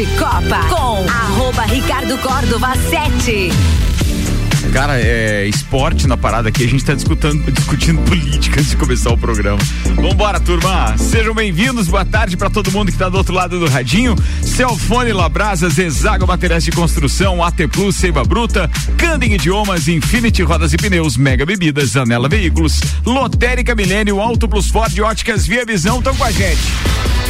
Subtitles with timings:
[0.00, 3.50] de Copa com arroba Ricardo Córdova 7.
[4.72, 9.10] Cara, é esporte na parada aqui, a gente tá discutindo, discutindo política antes de começar
[9.10, 9.58] o programa.
[9.96, 10.96] Vambora, turma!
[10.96, 14.16] Sejam bem-vindos, boa tarde para todo mundo que tá do outro lado do radinho.
[14.40, 20.78] Celfone Labrasas, Exago Materiais de Construção, AT Plus, Seiva Bruta, Candem Idiomas, Infinity Rodas e
[20.78, 26.24] Pneus, Mega Bebidas, Anela Veículos, Lotérica Milênio, Auto Plus Ford, Óticas Via Visão, estão com
[26.24, 27.29] a gente.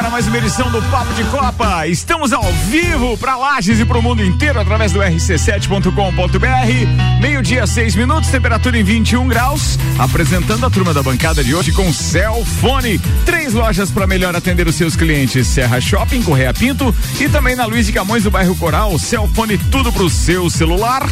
[0.00, 1.86] Agora mais uma edição do Papo de Copa.
[1.86, 7.20] Estamos ao vivo para Lages e para o mundo inteiro através do rc7.com.br.
[7.20, 9.78] Meio-dia, seis minutos, temperatura em 21 graus.
[9.98, 12.98] Apresentando a turma da bancada de hoje com Celfone.
[13.26, 17.66] Três lojas para melhor atender os seus clientes: Serra Shopping, Correia Pinto e também na
[17.66, 18.98] Luiz de Camões do bairro Coral.
[18.98, 21.06] Celfone, tudo pro seu celular.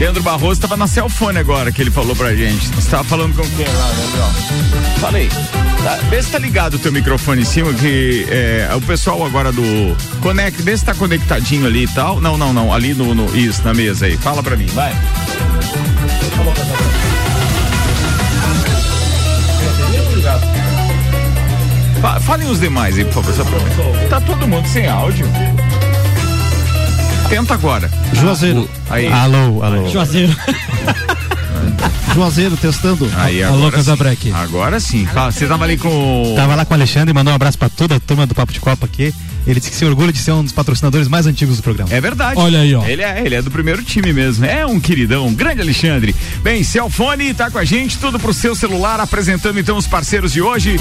[0.00, 2.68] Leandro Barroso estava na Celfone agora que ele falou pra gente.
[2.68, 4.98] Você estava falando com quem lá, Leandro?
[4.98, 5.28] Falei.
[5.84, 9.52] Tá, vê se tá ligado o teu microfone em cima, que é, o pessoal agora
[9.52, 9.62] do.
[10.22, 12.18] Conect, vê se tá conectadinho ali e tal.
[12.18, 12.72] Não, não, não.
[12.72, 13.36] Ali no, no.
[13.36, 14.16] Isso, na mesa aí.
[14.16, 14.96] Fala pra mim, vai.
[22.22, 23.44] Falem os demais aí, por favor.
[24.08, 25.26] Tá todo mundo sem áudio.
[27.30, 27.88] Tenta agora.
[28.12, 28.68] Juazeiro.
[28.90, 29.06] Aí.
[29.06, 29.88] Alô, alô.
[29.88, 30.34] Juazeiro.
[32.12, 33.08] Juazeiro testando.
[33.16, 33.76] Aí, Alô, agora, sim.
[33.76, 34.32] Casabrec.
[34.32, 35.06] agora sim.
[35.06, 36.32] Fala, Você tava ali com.
[36.34, 38.58] Tava lá com o Alexandre, mandou um abraço pra toda a turma do Papo de
[38.58, 39.14] Copa aqui.
[39.46, 41.88] Ele disse que se orgulha de ser um dos patrocinadores mais antigos do programa.
[41.94, 42.38] É verdade.
[42.38, 42.84] Olha aí, ó.
[42.84, 44.44] Ele é, ele é do primeiro time mesmo.
[44.44, 46.14] É um queridão, um grande Alexandre.
[46.42, 50.42] Bem, Celfone tá com a gente, tudo pro seu celular, apresentando então os parceiros de
[50.42, 50.78] hoje.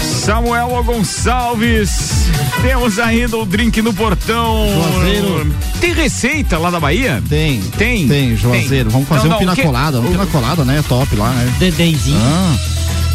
[0.00, 2.28] Samuel Gonçalves.
[2.62, 4.66] Temos ainda o drink no portão.
[4.92, 5.54] Juazeiro.
[5.80, 7.22] Tem receita lá da Bahia?
[7.28, 7.60] Tem.
[7.76, 8.08] Tem?
[8.08, 8.84] Tem, Juazeiro.
[8.90, 8.92] Tem.
[8.92, 10.00] Vamos fazer Não, não, um pina que- colada.
[10.00, 10.84] Um pina colada, né?
[10.88, 11.52] Top lá, né?
[11.58, 12.18] Dedenzinho.
[12.20, 12.56] Ah,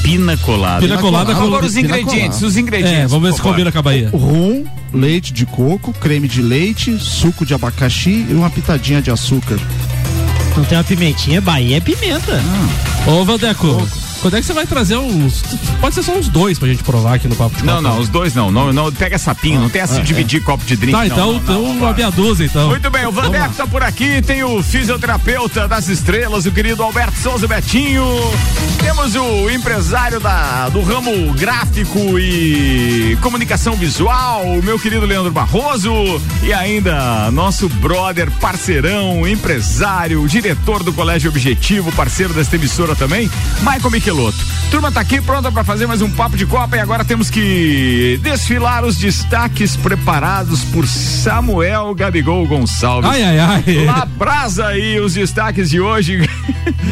[0.03, 0.81] Pina colada.
[0.81, 3.03] Pina colada com- Agora os ingredientes, os ingredientes.
[3.03, 4.09] É, vamos ver se combina com a Bahia.
[4.13, 9.57] rum, leite de coco, creme de leite, suco de abacaxi e uma pitadinha de açúcar.
[10.57, 12.41] Não tem uma pimentinha, Bahia é pimenta.
[13.07, 13.88] Ô, Valdeco,
[14.23, 15.44] quando é que você vai trazer uns.
[15.81, 17.89] Pode ser só uns dois pra gente provar aqui no Papo de Não, Copa?
[17.89, 18.50] não, os dois não.
[18.50, 20.94] Não, não pega sapinho, não tem essa de dividir copo de drink.
[20.94, 22.69] Tá, então, não, então não, uma meia dúzia, então.
[22.69, 27.17] Muito bem, o Vandeco tá por aqui, tem o fisioterapeuta das estrelas, o querido Alberto
[27.19, 28.06] Souza Betinho.
[28.79, 35.91] Temos o empresário da, do ramo gráfico e comunicação visual, o meu querido Leandro Barroso.
[36.41, 43.29] E ainda nosso brother, parceirão, empresário, diretor do Colégio Objetivo, parceiro desta emissora também,
[43.59, 43.91] Michael
[44.69, 48.19] Turma tá aqui pronta para fazer mais um papo de Copa e agora temos que
[48.22, 53.09] desfilar os destaques preparados por Samuel Gabigol Gonçalves.
[53.09, 53.63] Ai, ai, ai.
[53.85, 56.19] Labrasa aí os destaques de hoje.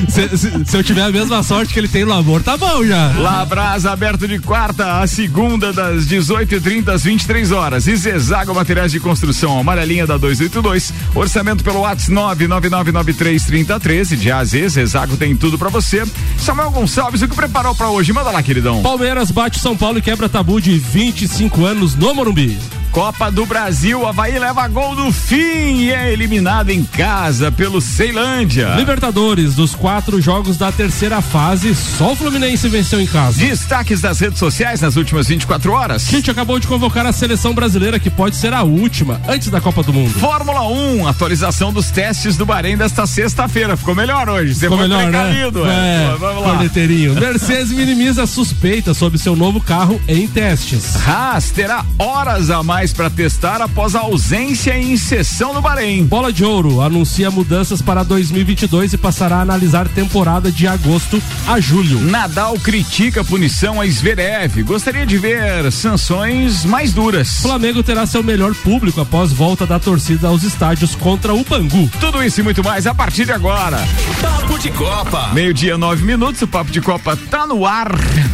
[0.08, 2.84] Se, se- se eu tiver a mesma sorte que ele tem no amor, tá bom
[2.86, 3.14] já.
[3.18, 7.88] Labrasa aberto de quarta a segunda das 18h30 às 23 horas.
[7.88, 10.94] E Zezago Materiais de Construção, amarelinha da 282.
[11.16, 14.16] Orçamento pelo WhatsApp 999933013.
[14.18, 16.04] De A a Z, Zezago tem tudo pra você.
[16.38, 18.14] Samuel Gonçalves, o que preparou pra hoje?
[18.14, 18.82] Manda lá, queridão.
[18.82, 22.58] Palmeiras bate São Paulo e quebra tabu de 25 anos no Morumbi.
[22.92, 28.74] Copa do Brasil, Havaí leva gol do fim e é eliminado em casa pelo Ceilândia.
[28.76, 33.40] Libertadores, dos quatro jogos da terceira fase, só o Fluminense venceu em casa.
[33.40, 36.06] Destaques das redes sociais nas últimas 24 horas.
[36.06, 39.62] A gente acabou de convocar a seleção brasileira, que pode ser a última, antes da
[39.62, 40.12] Copa do Mundo.
[40.20, 43.78] Fórmula 1, atualização dos testes do Bahrein desta sexta-feira.
[43.78, 44.54] Ficou melhor hoje.
[44.54, 45.40] Você Ficou foi melhor, né?
[45.42, 46.50] É, Pô, Vamos lá.
[46.50, 47.14] corneteirinho.
[47.14, 50.96] Mercedes minimiza a suspeita sobre seu novo carro em testes.
[51.08, 56.04] Haas terá horas a mais para testar após a ausência em sessão do Bahrein.
[56.04, 61.60] Bola de Ouro anuncia mudanças para 2022 e passará a analisar temporada de agosto a
[61.60, 62.02] julho.
[62.02, 64.64] Nadal critica a punição a Zverev.
[64.64, 67.42] Gostaria de ver sanções mais duras.
[67.42, 71.88] Flamengo terá seu melhor público após volta da torcida aos estádios contra o Bangu.
[72.00, 73.78] Tudo isso e muito mais a partir de agora.
[74.20, 75.30] Papo de Copa.
[75.34, 77.92] Meio-dia, nove minutos, o Papo de Copa tá no ar.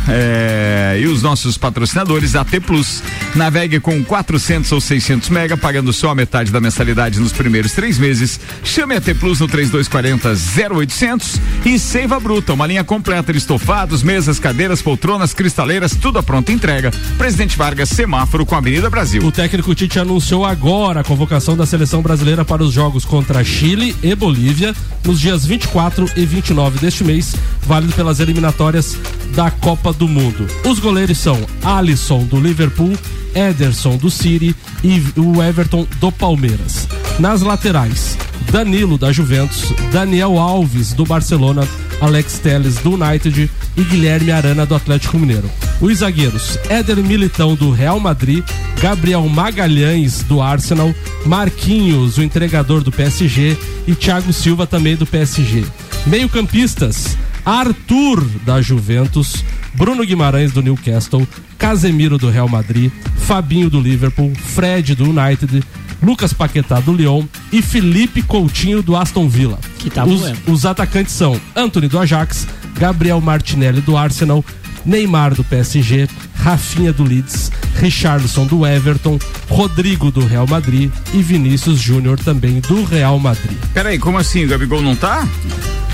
[0.07, 3.03] É, e os nossos patrocinadores, AT Plus.
[3.35, 4.01] Navegue com
[4.37, 8.39] 400 ou 600 mega, pagando só a metade da mensalidade nos primeiros três meses.
[8.63, 10.29] Chame a T Plus no 3240
[10.73, 16.23] 0800 e Seiva Bruta, uma linha completa de estofados, mesas, cadeiras, poltronas, cristaleiras, tudo a
[16.23, 16.91] pronta entrega.
[17.17, 19.23] Presidente Vargas, semáforo com a Avenida Brasil.
[19.25, 23.95] O técnico Tite anunciou agora a convocação da seleção brasileira para os jogos contra Chile
[24.03, 27.35] e Bolívia nos dias 24 e 29 deste mês,
[27.65, 28.97] válido pelas eliminatórias
[29.33, 30.45] da Copa do Mundo.
[30.63, 32.93] Os goleiros são Alisson do Liverpool,
[33.37, 36.87] Ederson do City e o Everton do Palmeiras.
[37.19, 38.17] Nas laterais,
[38.51, 41.67] Danilo da Juventus, Daniel Alves do Barcelona,
[42.01, 45.49] Alex Telles do United e Guilherme Arana do Atlético Mineiro.
[45.79, 48.43] Os zagueiros, Éder Militão do Real Madrid,
[48.81, 50.93] Gabriel Magalhães do Arsenal,
[51.25, 53.55] Marquinhos, o entregador do PSG
[53.87, 55.63] e Thiago Silva também do PSG.
[56.07, 57.17] Meio-campistas,
[57.47, 59.41] Arthur da Juventus,
[59.73, 61.25] Bruno Guimarães do Newcastle,
[61.57, 65.63] Casemiro do Real Madrid, Fabinho do Liverpool, Fred do United,
[66.03, 69.57] Lucas Paquetá do Lyon e Felipe Coutinho do Aston Villa.
[69.79, 72.45] Que tá os, os atacantes são Anthony do Ajax,
[72.77, 74.43] Gabriel Martinelli do Arsenal,
[74.85, 76.09] Neymar do PSG,
[76.51, 82.85] Rafinha do Leeds, Richarlison do Everton, Rodrigo do Real Madrid e Vinícius Júnior também do
[82.85, 83.57] Real Madrid.
[83.73, 84.45] Peraí, como assim?
[84.45, 85.27] O Gabigol não tá?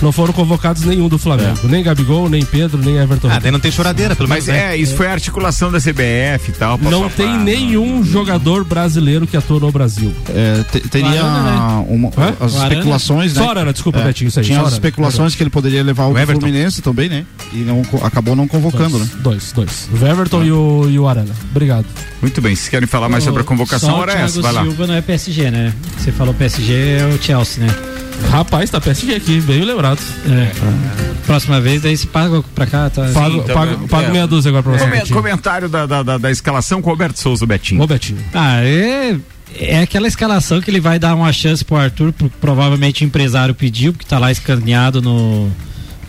[0.01, 3.29] Não foram convocados nenhum do Flamengo, nem Gabigol, nem Pedro, nem Everton.
[3.31, 4.61] Ah, daí não tem choradeira, pelo Mas menos.
[4.61, 4.73] né?
[4.73, 6.77] é, isso foi a articulação da CBF e tal.
[6.77, 10.13] Não tem nenhum jogador brasileiro que atua no Brasil.
[10.27, 12.33] É, te- teria Arana, uma- Hã?
[12.37, 12.69] as Arana?
[12.73, 13.71] especulações, né?
[13.71, 14.45] Desculpa, É, Betinho, isso aí.
[14.45, 14.75] Tinha as Arana.
[14.75, 16.41] especulações que ele poderia levar o, O Everton.
[16.41, 17.25] Fluminense também, né?
[17.53, 19.07] E não, acabou não convocando, né?
[19.19, 19.87] Dois, dois.
[19.89, 21.33] O Everton e, o, e o Arana.
[21.51, 21.85] Obrigado.
[22.21, 24.61] Muito bem, se querem falar mais sobre a convocação, o hora é essa, vai lá.
[24.63, 25.73] Silva não é PSG, né?
[25.97, 27.73] Você falou PSG é o Chelsea, né?
[28.29, 29.99] Rapaz, tá PSG aqui, bem lembrado.
[30.29, 30.51] É.
[31.25, 33.09] Próxima vez, daí se paga pra cá, tá?
[33.13, 33.87] Pago, tá pago, bem.
[33.87, 34.11] pago É.
[34.11, 35.13] meia dúzia agora pra você.
[35.13, 37.81] Comentário da, da, da, da escalação com o Roberto Souza, o Betinho.
[37.81, 38.19] Ô, Betinho.
[38.33, 39.17] Ah, é,
[39.57, 43.53] é aquela escalação que ele vai dar uma chance pro Arthur, pro- provavelmente o empresário
[43.53, 45.49] pediu, porque tá lá escaneado no.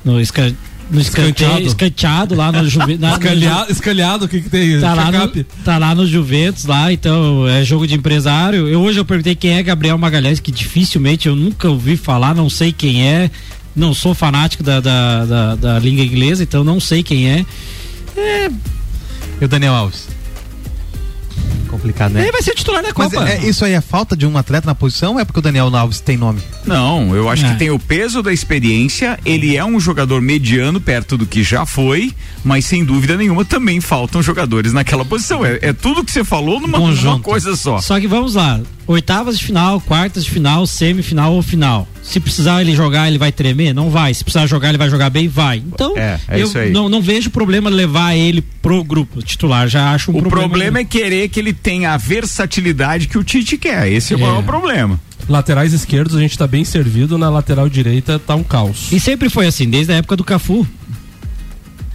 [0.04, 0.52] no, esca,
[0.90, 1.66] no escanteio, Escanteado.
[1.66, 3.08] escanteado lá no Juventus.
[3.10, 4.80] Escalhado, escalhado, o que que tem?
[4.80, 8.68] Tá lá, no, tá lá no Juventus, lá, então é jogo de empresário.
[8.68, 12.48] Eu, hoje eu perguntei quem é Gabriel Magalhães, que dificilmente eu nunca ouvi falar, não
[12.50, 13.30] sei quem é.
[13.74, 17.44] Não sou fanático da, da, da, da língua inglesa, então não sei quem é.
[19.40, 20.06] E o Daniel Alves?
[21.68, 22.22] Complicado, né?
[22.22, 23.28] Ele vai ser titular da Mas Copa.
[23.28, 25.42] é, é- isso aí é falta de um atleta na posição ou é porque o
[25.42, 26.40] Daniel Alves tem nome?
[26.66, 27.52] Não, eu acho É.
[27.52, 29.18] que tem o peso da experiência.
[29.24, 32.12] Ele é um jogador mediano perto do que já foi,
[32.42, 35.44] mas sem dúvida nenhuma também faltam jogadores naquela posição.
[35.44, 37.80] É, é tudo que você falou numa, numa coisa só.
[37.80, 38.60] Só que vamos lá.
[38.86, 41.88] Oitavas de final, quartas de final, semifinal ou final.
[42.02, 43.72] Se precisar ele jogar, ele vai tremer?
[43.74, 44.12] Não vai.
[44.12, 45.26] Se precisar jogar, ele vai jogar bem?
[45.26, 45.56] Vai.
[45.66, 46.50] Então, É, é eu.
[46.70, 49.68] Não, não vejo problema levar ele pro grupo titular.
[49.68, 50.48] Já acho um O problema.
[50.50, 53.90] problema é querer que ele tenha a versatilidade que o Tite quer.
[53.90, 54.22] Esse é o É.
[54.22, 55.00] maior problema.
[55.28, 58.92] Laterais esquerdos a gente tá bem servido, na lateral direita tá um caos.
[58.92, 60.66] E sempre foi assim, desde a época do Cafu.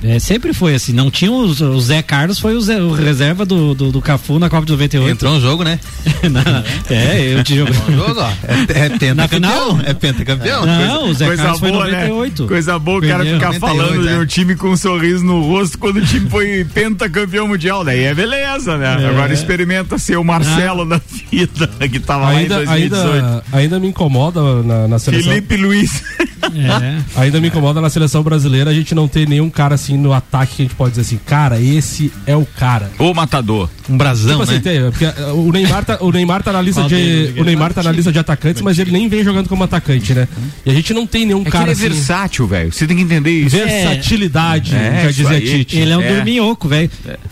[0.01, 0.93] É, sempre foi assim.
[0.93, 4.39] Não tinha os- o Zé Carlos, foi o, Zé- o reserva do, do, do Cafu
[4.39, 5.11] na Copa de 98.
[5.11, 5.77] Entrou no jogo, né?
[6.31, 6.63] Não,
[6.95, 7.71] é, eu te jogo.
[7.89, 8.29] No jogo, ó.
[8.47, 9.15] É, é pentacampeão.
[9.15, 9.79] Na final?
[9.85, 10.65] É pentacampeão.
[10.65, 12.07] Não, o Zé Coisa Carlos foi em boa, né?
[12.07, 12.47] 98.
[12.47, 14.17] Coisa boa o cara ficar 98, falando de é.
[14.17, 17.83] um time com um sorriso no rosto quando o time foi pentacampeão mundial.
[17.83, 19.03] Daí é beleza, né?
[19.03, 19.09] É.
[19.09, 21.01] Agora experimenta ser o Marcelo da
[21.31, 23.11] vida que tava lá em Ainda, 2018.
[23.25, 25.29] ainda, ainda me incomoda na, na seleção.
[25.31, 26.03] Felipe Luiz.
[26.43, 27.19] É.
[27.21, 30.55] Ainda me incomoda na seleção brasileira a gente não ter nenhum cara assim no ataque
[30.57, 32.91] que a gente pode dizer assim, cara, esse é o cara.
[32.97, 33.69] Ô matador.
[33.89, 34.59] Um brasão, Tipo assim, né?
[34.59, 37.81] tem, porque uh, o Neymar tá, o Neymar tá na lista de o Neymar tá
[37.81, 40.27] na lista de atacantes, mas ele nem vem jogando como atacante, né?
[40.65, 42.71] E a gente não tem nenhum É que cara ele é assim, versátil, velho.
[42.71, 43.55] Você tem que entender isso.
[43.55, 45.41] versatilidade, É, dizia aí.
[45.41, 45.77] Tite.
[45.77, 46.15] Ele é um É.
[46.15, 46.89] dorminhoco, velho.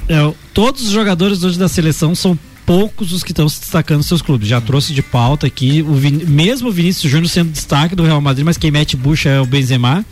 [0.10, 4.08] É, todos os jogadores hoje da seleção são poucos os que estão se destacando nos
[4.08, 4.48] seus clubes.
[4.50, 8.20] Já trouxe de pauta aqui, o Vin- mesmo o Vinícius Júnior sendo destaque do Real
[8.20, 10.06] Madrid, mas quem mete bucha é o Benzema.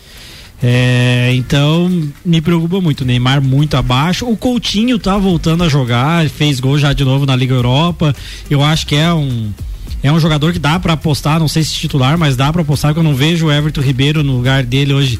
[0.61, 1.89] É, então
[2.25, 3.01] me preocupa muito.
[3.01, 4.27] O Neymar muito abaixo.
[4.27, 8.15] O Coutinho tá voltando a jogar, fez gol já de novo na Liga Europa.
[8.49, 9.51] Eu acho que é um
[10.03, 12.93] é um jogador que dá pra apostar, não sei se titular, mas dá pra apostar
[12.93, 15.19] que eu não vejo o Everton Ribeiro no lugar dele hoje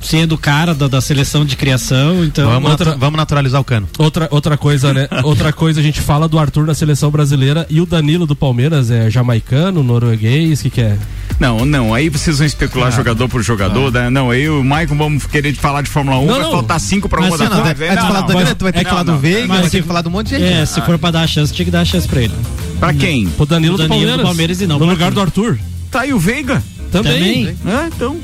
[0.00, 3.64] sendo o cara da, da seleção de criação, então Vamos, outra- natu- vamos naturalizar o
[3.64, 3.88] cano.
[3.98, 5.08] Outra, outra coisa, né?
[5.24, 8.90] outra coisa, a gente fala do Arthur na seleção brasileira e o Danilo do Palmeiras
[8.90, 10.96] é jamaicano, norueguês, o que que é?
[11.38, 14.10] Não, não, aí vocês vão especular jogador por jogador, né?
[14.10, 16.50] Não, aí o Maicon vamos querer falar de Fórmula 1, Não, vai não.
[16.50, 17.78] faltar cinco pra uma da não, tarde.
[17.78, 19.18] Vai te falar do Danilo, tu vai ter que Não, falar do não.
[19.18, 20.52] Veiga, Mas vai ter que falar um monte de gente.
[20.52, 22.34] é, se for pra dar a chance, tinha que dar a chance pra ele.
[22.80, 23.28] Pra quem?
[23.38, 24.16] O Danilo, O do Danilo Palmeiras.
[24.18, 25.58] do Palmeiras e não No lugar do Arthur.
[25.90, 26.62] Tá aí o Veiga.
[26.90, 27.46] Também.
[27.54, 27.56] Também.
[27.66, 28.16] É, então.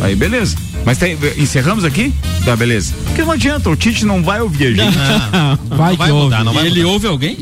[0.00, 0.56] Aí beleza.
[0.84, 2.12] Mas tem- encerramos aqui?
[2.44, 2.94] Tá, beleza.
[3.06, 4.98] Porque não adianta, o Tite não vai ouvir a gente.
[5.68, 6.24] Vai, vai que ouve.
[6.24, 7.36] mudar, não vai Ele ouve alguém?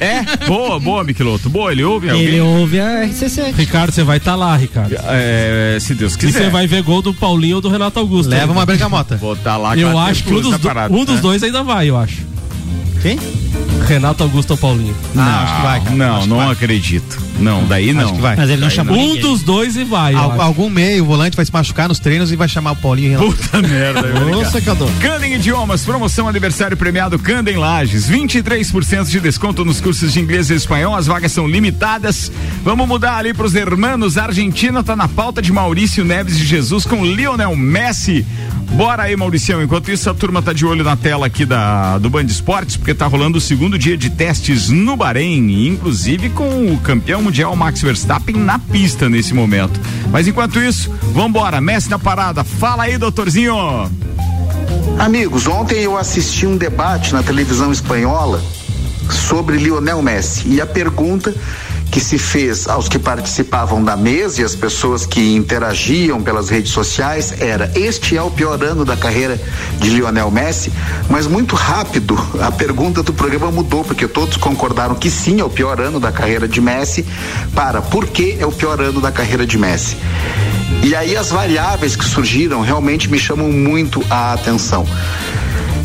[0.00, 1.48] É, boa, boa, Miqueloto.
[1.48, 2.24] Boa, ele ouve alguém?
[2.26, 3.54] Ele ouve a RC7.
[3.56, 4.94] Ricardo, você vai estar lá, Ricardo.
[5.08, 6.42] É, se Deus E quiser.
[6.44, 8.28] você vai ver gol do Paulinho ou do Renato Augusto.
[8.28, 8.52] Leva né?
[8.52, 9.16] uma bergamota.
[9.16, 10.54] botar lá Eu acho que um dos,
[10.90, 11.20] um dos né?
[11.22, 12.18] dois ainda vai, eu acho.
[13.00, 13.18] Quem?
[13.86, 14.94] Renato Augusto ou Paulinho.
[15.16, 15.96] Ah, acho que vai, cara.
[15.96, 16.50] Não, não vai.
[16.52, 17.18] acredito.
[17.38, 18.04] Não, daí não.
[18.04, 18.36] Acho que vai.
[18.36, 19.20] Mas ele não chamou Um ninguém.
[19.22, 20.14] dos dois e vai.
[20.14, 23.14] Al- algum meio, o volante vai se machucar nos treinos e vai chamar o Paulinho
[23.20, 23.26] e.
[23.26, 24.02] Puta merda,
[24.36, 24.88] Ô, secador.
[25.00, 30.54] Candem Idiomas, promoção aniversário premiado Candem Lages, 23% de desconto nos cursos de inglês e
[30.54, 32.30] espanhol, as vagas são limitadas.
[32.62, 36.44] Vamos mudar ali para os hermanos, a Argentina tá na pauta de Maurício Neves de
[36.46, 38.24] Jesus com Lionel Messi.
[38.72, 39.62] Bora aí, Mauricião.
[39.62, 42.92] Enquanto isso, a turma tá de olho na tela aqui da, do Band Esportes, porque
[42.94, 47.80] tá rolando o segundo dia de testes no Bahrein, inclusive com o campeão mundial Max
[47.80, 49.80] Verstappen na pista nesse momento.
[50.10, 52.44] Mas enquanto isso, vambora, Messi na parada.
[52.44, 53.54] Fala aí, doutorzinho.
[54.98, 58.42] Amigos, ontem eu assisti um debate na televisão espanhola
[59.10, 61.34] sobre Lionel Messi e a pergunta
[61.90, 66.72] que se fez aos que participavam da mesa e as pessoas que interagiam pelas redes
[66.72, 69.40] sociais era: este é o pior ano da carreira
[69.78, 70.72] de Lionel Messi?
[71.08, 75.50] Mas muito rápido a pergunta do programa mudou, porque todos concordaram que sim, é o
[75.50, 77.04] pior ano da carreira de Messi,
[77.54, 79.96] para por que é o pior ano da carreira de Messi?
[80.82, 84.86] E aí as variáveis que surgiram realmente me chamam muito a atenção.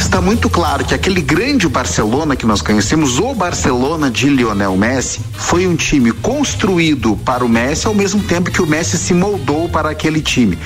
[0.10, 5.22] Está muito claro que aquele grande Barcelona que nós conhecemos, o Barcelona de Lionel Messi,
[5.34, 9.70] foi um time construído para o Messi ao mesmo tempo que o Messi se moldou
[9.70, 10.58] para aquele time.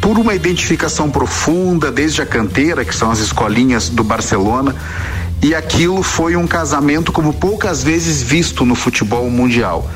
[0.00, 4.74] Por uma identificação profunda, desde a canteira, que são as escolinhas do Barcelona,
[5.40, 9.88] e aquilo foi um casamento como poucas vezes visto no futebol mundial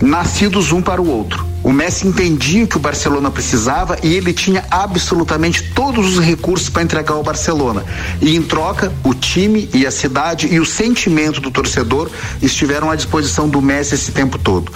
[0.00, 1.46] nascidos um para o outro.
[1.62, 6.68] O Messi entendia o que o Barcelona precisava e ele tinha absolutamente todos os recursos
[6.68, 7.84] para entregar ao Barcelona.
[8.20, 12.96] E em troca, o time e a cidade e o sentimento do torcedor estiveram à
[12.96, 14.72] disposição do Messi esse tempo todo.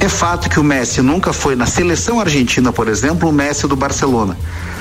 [0.00, 3.76] É fato que o Messi nunca foi na seleção argentina, por exemplo, o Messi do
[3.76, 4.36] Barcelona.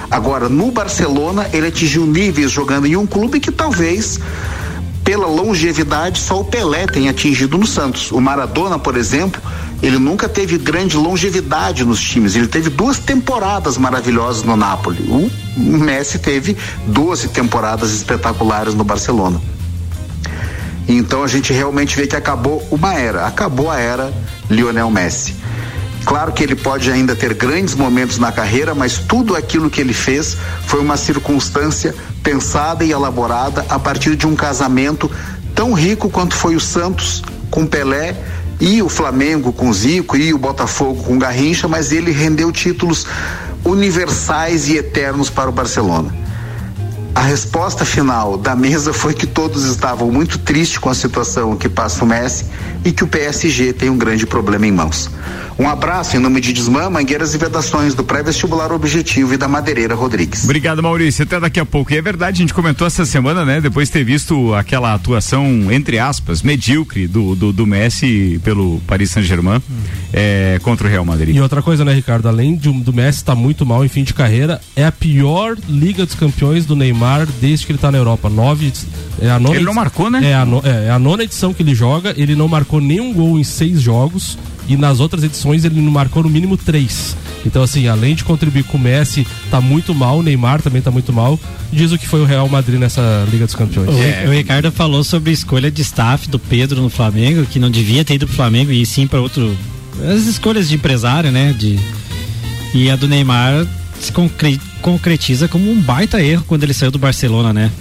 [0.09, 4.19] Agora, no Barcelona, ele atingiu níveis jogando em um clube que talvez
[5.05, 8.11] pela longevidade, só o Pelé tem atingido no Santos.
[8.11, 9.39] O Maradona, por exemplo,
[9.81, 12.35] ele nunca teve grande longevidade nos times.
[12.35, 15.03] Ele teve duas temporadas maravilhosas no Napoli.
[15.07, 15.31] O
[15.77, 16.57] Messi teve
[16.87, 19.39] 12 temporadas espetaculares no Barcelona.
[20.87, 23.27] Então a gente realmente vê que acabou uma era.
[23.27, 24.11] Acabou a era
[24.49, 25.35] Lionel Messi.
[26.05, 29.93] Claro que ele pode ainda ter grandes momentos na carreira, mas tudo aquilo que ele
[29.93, 35.09] fez foi uma circunstância pensada e elaborada a partir de um casamento
[35.55, 38.15] tão rico quanto foi o Santos com Pelé
[38.59, 43.07] e o Flamengo com Zico e o Botafogo com Garrincha, mas ele rendeu títulos
[43.63, 46.13] universais e eternos para o Barcelona.
[47.15, 51.69] A resposta final da mesa foi que todos estavam muito tristes com a situação que
[51.69, 52.45] passa o Messi
[52.83, 55.09] e que o PSG tem um grande problema em mãos.
[55.57, 59.95] Um abraço em nome de Desmã, Mangueiras e Vedações do Pré-Vestibular Objetivo e da Madeireira
[59.95, 60.43] Rodrigues.
[60.43, 61.23] Obrigado, Maurício.
[61.23, 61.93] Até daqui a pouco.
[61.93, 63.61] E é verdade, a gente comentou essa semana, né?
[63.61, 69.11] Depois de ter visto aquela atuação, entre aspas, medíocre do, do, do Messi pelo Paris
[69.11, 69.61] Saint-Germain
[70.11, 71.33] é, contra o Real Madrid.
[71.33, 72.27] E outra coisa, né, Ricardo?
[72.27, 75.55] Além de, um- do Messi estar muito mal em fim de carreira, é a pior
[75.69, 78.29] Liga dos Campeões do Neymar desde que ele tá na Europa.
[78.29, 78.73] Nove.
[79.21, 80.19] É a nona Ele não edi- marcou, né?
[80.31, 83.13] É a, no- é, é a nona edição que ele joga, ele não marcou nenhum
[83.13, 84.37] gol em seis jogos.
[84.67, 87.15] E nas outras edições ele não marcou no mínimo três.
[87.45, 90.89] Então, assim, além de contribuir com o Messi, tá muito mal, o Neymar também tá
[90.89, 91.39] muito mal.
[91.71, 93.89] Diz o que foi o Real Madrid nessa Liga dos Campeões.
[93.89, 94.25] O, É.
[94.27, 98.03] o Ricardo falou sobre a escolha de staff do Pedro no Flamengo, que não devia
[98.03, 99.55] ter ido pro Flamengo e sim para outro.
[100.11, 101.53] As escolhas de empresário, né?
[101.57, 101.77] De,
[102.73, 103.67] e a do Neymar
[104.01, 107.71] se concre- concretiza como um baita erro quando ele saiu do Barcelona, né?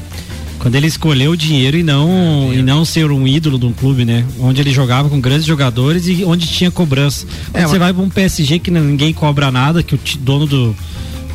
[0.64, 4.06] Quando ele escolheu o dinheiro e não, e não ser um ídolo de um clube,
[4.06, 4.25] né?
[4.40, 7.26] Onde ele jogava com grandes jogadores e onde tinha cobrança.
[7.52, 10.47] Quando É, você mas- vai para um PSG que ninguém cobra nada, que o dono
[10.47, 10.75] do,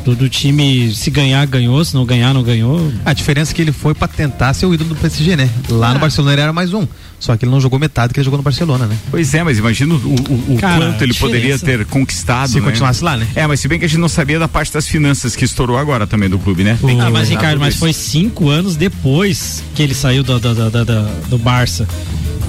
[0.04, 2.92] do, do time, se ganhar, ganhou, se não ganhar, não ganhou.
[3.04, 5.48] A diferença é que ele foi pra tentar ser o ídolo do PSG, né?
[5.68, 5.94] Lá Ah.
[5.94, 6.84] no Barcelona ele era mais um.
[7.20, 8.96] Só que ele não jogou metade do que ele jogou no Barcelona, né?
[9.10, 12.48] Pois é, mas imagina o, o- o Cara, quanto ele poderia ter conquistado.
[12.50, 12.66] Se né?
[12.66, 13.26] continuasse lá, né?
[13.34, 15.76] É, mas se bem que a gente não sabia da parte das finanças que estourou
[15.78, 16.78] agora também do clube, né?
[16.84, 17.80] Tem que Ah, mas Ricardo, mas isso.
[17.80, 21.86] foi cinco anos depois que ele saiu do, do, do, do- do Barça.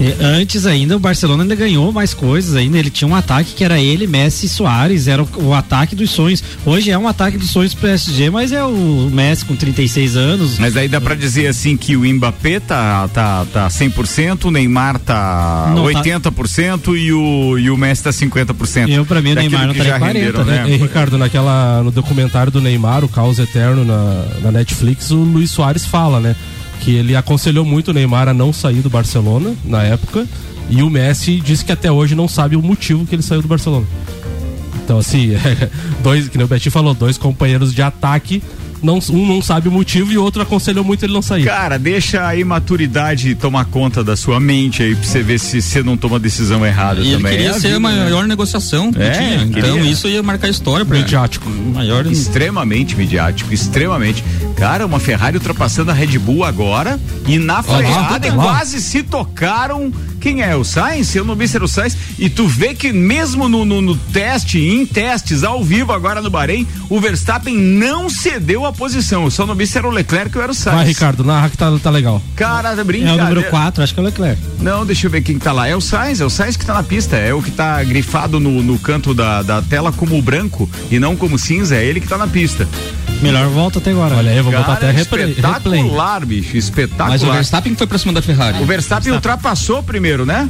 [0.01, 2.77] E Antes ainda, o Barcelona ainda ganhou mais coisas ainda.
[2.77, 5.07] Ele tinha um ataque que era ele, Messi e Soares.
[5.07, 6.43] Era o, o ataque dos sonhos.
[6.65, 10.59] Hoje é um ataque dos sonhos pro PSG, mas é o Messi com 36 anos.
[10.59, 14.99] Mas aí dá pra dizer assim que o Mbappé tá, tá, tá 100%, o Neymar
[14.99, 16.01] tá Não tá.
[16.01, 18.89] 80% e o, e o Messi tá 50%.
[18.89, 20.65] Eu, pra mim, o Neymar não tá já em 40, renderam, né?
[20.69, 25.51] E, Ricardo, naquela, no documentário do Neymar, o Caos Eterno na, na Netflix, o Luiz
[25.51, 26.35] Soares fala, né?
[26.81, 30.27] Que ele aconselhou muito o Neymar a não sair do Barcelona na época.
[30.69, 33.47] E o Messi disse que até hoje não sabe o motivo que ele saiu do
[33.47, 33.85] Barcelona.
[34.83, 35.31] Então, assim,
[36.03, 38.43] dois, que nem o Betinho falou, dois companheiros de ataque,
[38.81, 41.43] não, um não sabe o motivo e o outro aconselhou muito ele não sair.
[41.45, 45.83] Cara, deixa a imaturidade tomar conta da sua mente aí pra você ver se você
[45.83, 47.31] não toma decisão errada E ele também.
[47.33, 48.03] queria É ser vida, a né?
[48.03, 49.35] maior negociação que É, tinha.
[49.43, 49.81] Então queria.
[49.91, 51.49] isso ia marcar história pra Midiático.
[51.49, 52.05] Maior.
[52.05, 54.23] Extremamente midiático, extremamente.
[54.55, 59.91] Cara, uma Ferrari ultrapassando a Red Bull agora e na freada e quase se tocaram.
[60.21, 60.55] Quem é?
[60.55, 61.15] O Sainz?
[61.15, 61.97] Eu não vi se era o Sainz.
[62.19, 66.29] E tu vê que mesmo no, no, no teste, em testes, ao vivo agora no
[66.29, 69.23] Bahrein, o Verstappen não cedeu a posição.
[69.23, 70.77] Eu só não vi se era o Leclerc ou era o Sainz.
[70.77, 72.21] Vai, Ricardo, narra que tá, tá legal.
[72.35, 73.23] Cara, É o brincadeira.
[73.23, 74.41] número 4, acho que é o Leclerc.
[74.59, 75.67] Não, deixa eu ver quem tá lá.
[75.67, 77.15] É o Sainz, é o Sainz que tá na pista.
[77.17, 81.15] É o que tá grifado no, no canto da, da tela como branco e não
[81.15, 81.75] como cinza.
[81.75, 82.67] É ele que tá na pista.
[83.21, 84.15] Melhor volta até agora.
[84.15, 85.33] Olha aí, eu vou botar Cara, até replay.
[85.33, 85.79] replay.
[85.79, 86.57] espetacular, bicho.
[86.57, 87.09] Espetacular.
[87.09, 88.61] Mas o Verstappen foi pra cima da Ferrari.
[88.61, 90.49] O Verstappen ultrapassou primeiro, né?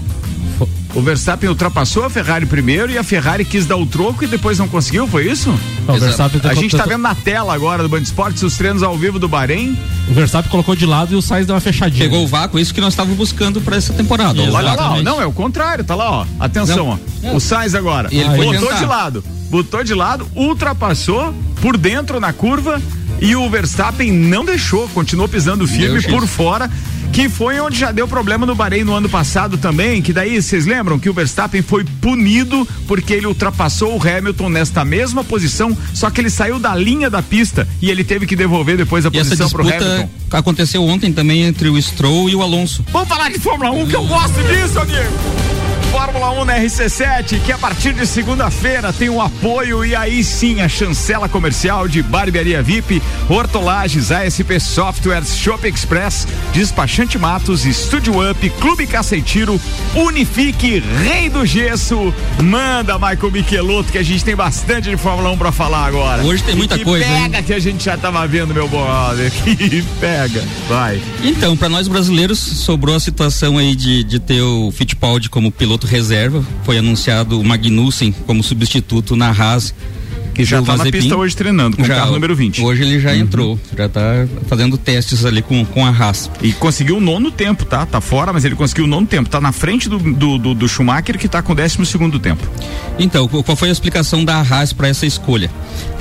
[0.94, 4.60] O Verstappen ultrapassou a Ferrari primeiro e a Ferrari quis dar o troco e depois
[4.60, 5.50] não conseguiu, foi isso?
[5.88, 8.58] Ó, O Verstappen, A gente tá tentou- vendo na tela agora do Band Esportes os
[8.58, 9.78] treinos ao vivo do Bahrein.
[10.10, 12.04] o Verstappen colocou de lado e o Sainz deu uma fechadinha.
[12.04, 14.42] Pegou o vácuo, isso que nós estávamos buscando pra essa temporada.
[14.42, 15.02] Olha lá, ó.
[15.02, 16.26] não, é o contrário, tá lá, ó.
[16.40, 17.36] Atenção, ó.
[17.36, 18.10] O Sainz agora.
[18.12, 18.76] E ele botou tentar.
[18.80, 22.82] de lado, botou de lado, ultrapassou por dentro na curva
[23.22, 26.70] e o Verstappen não deixou, continuou pisando firme por fora.
[27.12, 30.66] Que foi onde já deu problema no Bahrein no ano passado também, que daí vocês
[30.66, 36.10] lembram que o Verstappen foi punido porque ele ultrapassou o Hamilton nesta mesma posição, só
[36.10, 39.12] que ele saiu da linha da pista e ele teve que devolver depois a E
[39.12, 40.10] posição pro Hamilton.
[40.32, 42.84] aconteceu ontem também entre o Stroll e o Alonso.
[42.92, 45.51] Vamos falar de Fórmula 1 que eu gosto disso, amigo.
[45.92, 50.62] Fórmula 1 na RC7, que a partir de segunda-feira tem o apoio e aí sim
[50.62, 58.50] a chancela comercial de Barbearia VIP, Hortolagens, ASP Softwares, Shop Express, Despachante Matos, Estúdio Up,
[58.52, 59.60] Clube Caceitiro,
[59.94, 62.14] Unifique, Rei do Gesso.
[62.42, 66.24] Manda, Michael Michelotto, que a gente tem bastante de Fórmula 1 pra falar agora.
[66.24, 67.24] Hoje tem E muita que coisa, hein?
[67.24, 69.30] Pega que a gente já tava vendo, meu brother.
[69.44, 70.42] Que pega.
[70.70, 71.02] Vai.
[71.22, 75.81] Então, para nós brasileiros, sobrou a situação aí de, de ter o Fittipaldi como piloto
[75.88, 76.44] reserva.
[76.64, 79.74] Foi anunciado o Magnussen como substituto na Haas.
[80.34, 81.00] Que já do tá na Mazepin.
[81.00, 82.62] pista hoje treinando com o Já, carro número 20.
[82.62, 86.32] Hoje ele já entrou, já tá fazendo testes ali com, com a Haas.
[86.42, 87.86] E conseguiu o nono tempo, tá?
[87.86, 89.30] Tá fora, mas ele conseguiu o nono tempo.
[89.30, 92.48] Tá na frente do, do, do, do Schumacher, que tá com o décimo segundo tempo.
[92.98, 95.52] Então, qu- qual foi a explicação da Haas para essa escolha?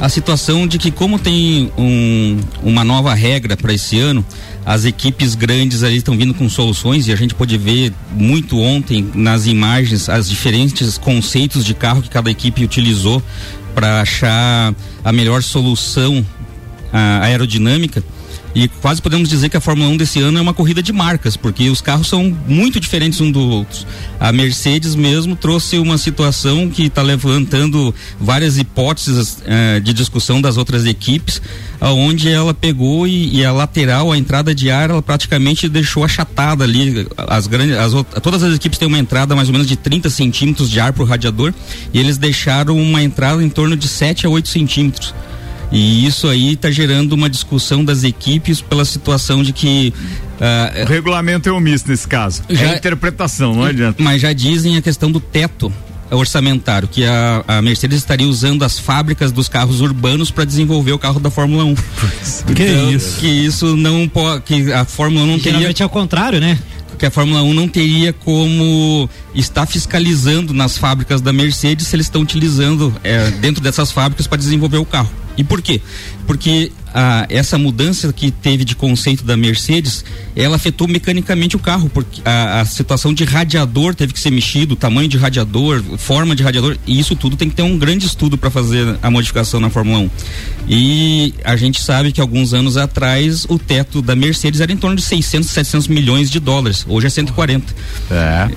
[0.01, 4.25] A situação de que como tem um- uma nova regra para esse ano,
[4.65, 9.11] as equipes grandes ali estão vindo com soluções e a gente pôde ver muito ontem
[9.15, 13.23] nas imagens as diferentes conceitos de carro que cada equipe utilizou
[13.75, 16.25] para achar a melhor solução
[16.93, 18.03] ah, aerodinâmica.
[18.55, 21.37] E quase podemos dizer que a Fórmula 1 desse ano é uma corrida de marcas,
[21.37, 23.87] porque os carros são muito diferentes um do outro.
[24.19, 30.57] A Mercedes mesmo trouxe uma situação que está levantando várias hipóteses eh, de discussão das
[30.57, 31.41] outras equipes,
[31.81, 36.65] aonde ela pegou e, e a lateral, a entrada de ar, ela praticamente deixou achatada
[36.65, 37.07] ali.
[37.17, 40.69] As grandes, as, todas as equipes têm uma entrada mais ou menos de 30 centímetros
[40.69, 41.55] de ar para o radiador,
[41.95, 45.15] e eles deixaram uma entrada em torno de 7 a 8 centímetros.
[45.73, 49.93] E isso aí está gerando uma discussão das equipes pela situação de que.
[50.41, 52.43] ah, O regulamento é omisso nesse caso.
[52.49, 54.03] É Já- a interpretação, não adianta.
[54.03, 55.73] mas já dizem a questão do teto
[56.11, 60.99] orçamentário, que a, a Mercedes estaria usando as fábricas dos carros urbanos para desenvolver o
[60.99, 61.75] carro da Fórmula 1.
[62.55, 63.19] Que Então, isso.
[63.21, 64.43] Que isso não pode.
[64.43, 66.59] Que a Fórmula 1 não teria Geralmente é o contrário, né?
[66.99, 72.05] que a Fórmula 1 não teria como estar fiscalizando nas fábricas da Mercedes se eles
[72.05, 75.09] estão utilizando eh, dentro dessas fábricas para desenvolver o carro.
[75.41, 75.81] E por quê?
[76.27, 80.05] Porque ah, essa mudança que teve de conceito da Mercedes,
[80.37, 84.77] ela afetou mecanicamente o carro, porque a, a situação de radiador teve que ser mexido,
[84.77, 88.37] tamanho de radiador, forma de radiador, e isso tudo tem que ter um grande estudo
[88.37, 90.11] para fazer a modificação na Fórmula 1.
[90.69, 94.97] E a gente sabe que alguns anos atrás o teto da Mercedes era em torno
[94.97, 96.85] de 600, 700 milhões de dólares.
[96.87, 97.75] Hoje é 140.
[98.11, 98.51] É.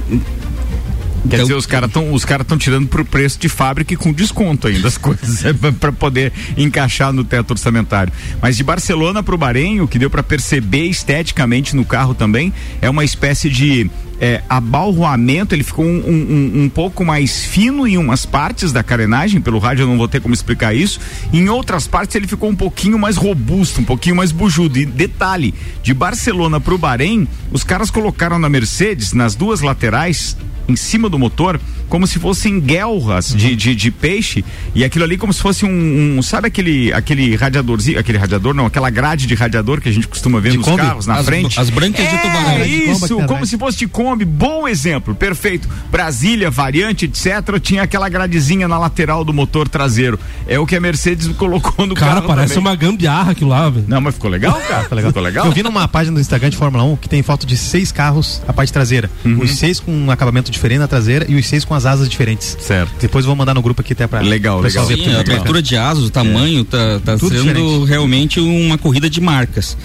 [1.23, 3.97] Quer Então- dizer, os caras estão os cara tão tirando pro preço de fábrica e
[3.97, 8.11] com desconto ainda as coisas, é, para poder encaixar no teto orçamentário.
[8.41, 12.89] Mas de Barcelona pro Bahrein, o que deu para perceber esteticamente no carro também é
[12.89, 13.89] uma espécie de
[14.21, 18.81] é, abalroamento, ele ficou um, um- um- um pouco mais fino em umas partes da
[18.81, 20.99] carenagem, pelo rádio eu não vou ter como explicar isso.
[21.33, 24.79] Em outras partes ele ficou um pouquinho mais robusto, um pouquinho mais bujudo.
[24.79, 30.75] E detalhe, de Barcelona pro Bahrein, os caras colocaram na Mercedes, nas duas laterais, em
[30.75, 35.31] cima do motor, como se fossem guelras de, de, de peixe, e aquilo ali como
[35.33, 39.81] se fosse um, um- sabe aquele, aquele radiadorzinho, aquele radiador não, aquela grade de radiador
[39.81, 40.81] que a gente costuma ver De nos Kombi?
[40.81, 41.59] carros na As- frente.
[41.59, 42.49] as brancas de tubarão.
[42.51, 43.49] É isso, como atrás.
[43.49, 45.67] se fosse de Kombi, bom exemplo, perfeito.
[45.91, 50.19] Brasília, variante, etc, tinha aquela gradezinha na lateral do motor traseiro.
[50.47, 52.69] É o que a Mercedes colocou no Cara, carro parece também.
[52.69, 53.85] uma gambiarra aquilo lá, velho.
[53.87, 54.83] Não, mas ficou legal, cara?
[54.83, 55.11] Ficou legal.
[55.11, 55.45] Ficou legal?
[55.45, 58.41] Eu vi numa página do Instagram de Fórmula 1 que tem foto de seis carros
[58.47, 59.09] a parte traseira.
[59.25, 59.41] Uhum.
[59.41, 62.55] Os seis com um acabamento diferente na traseira e os seis com as asas diferentes.
[62.59, 62.91] Certo.
[62.99, 64.21] Depois vou mandar no grupo aqui até pra.
[64.21, 64.85] Legal, legal.
[64.85, 67.89] Sim, a abertura de asas, o tamanho, tá, tá Tudo sendo diferente.
[67.89, 69.77] realmente uma corrida de marcas.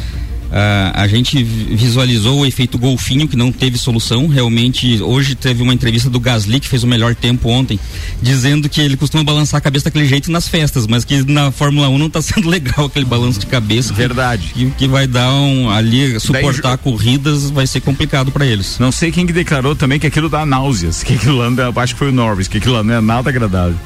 [0.51, 4.29] Ah, a gente vi- visualizou o efeito golfinho que não teve solução.
[4.29, 7.79] Realmente, hoje teve uma entrevista do Gasly que fez o melhor tempo ontem,
[8.23, 11.89] dizendo que ele costuma balançar a cabeça daquele jeito nas festas, mas que na Fórmula
[11.91, 13.93] 1 não tá sendo legal aquele balanço de cabeça.
[13.93, 14.51] Verdade.
[14.55, 18.79] Que, que vai dar um ali suportar ju- corridas vai ser complicado para eles.
[18.79, 21.99] Não sei quem que declarou também que aquilo dá náuseas, que aquilo não- acho que
[21.99, 23.77] foi o Norris, que aquilo lá não é nada agradável.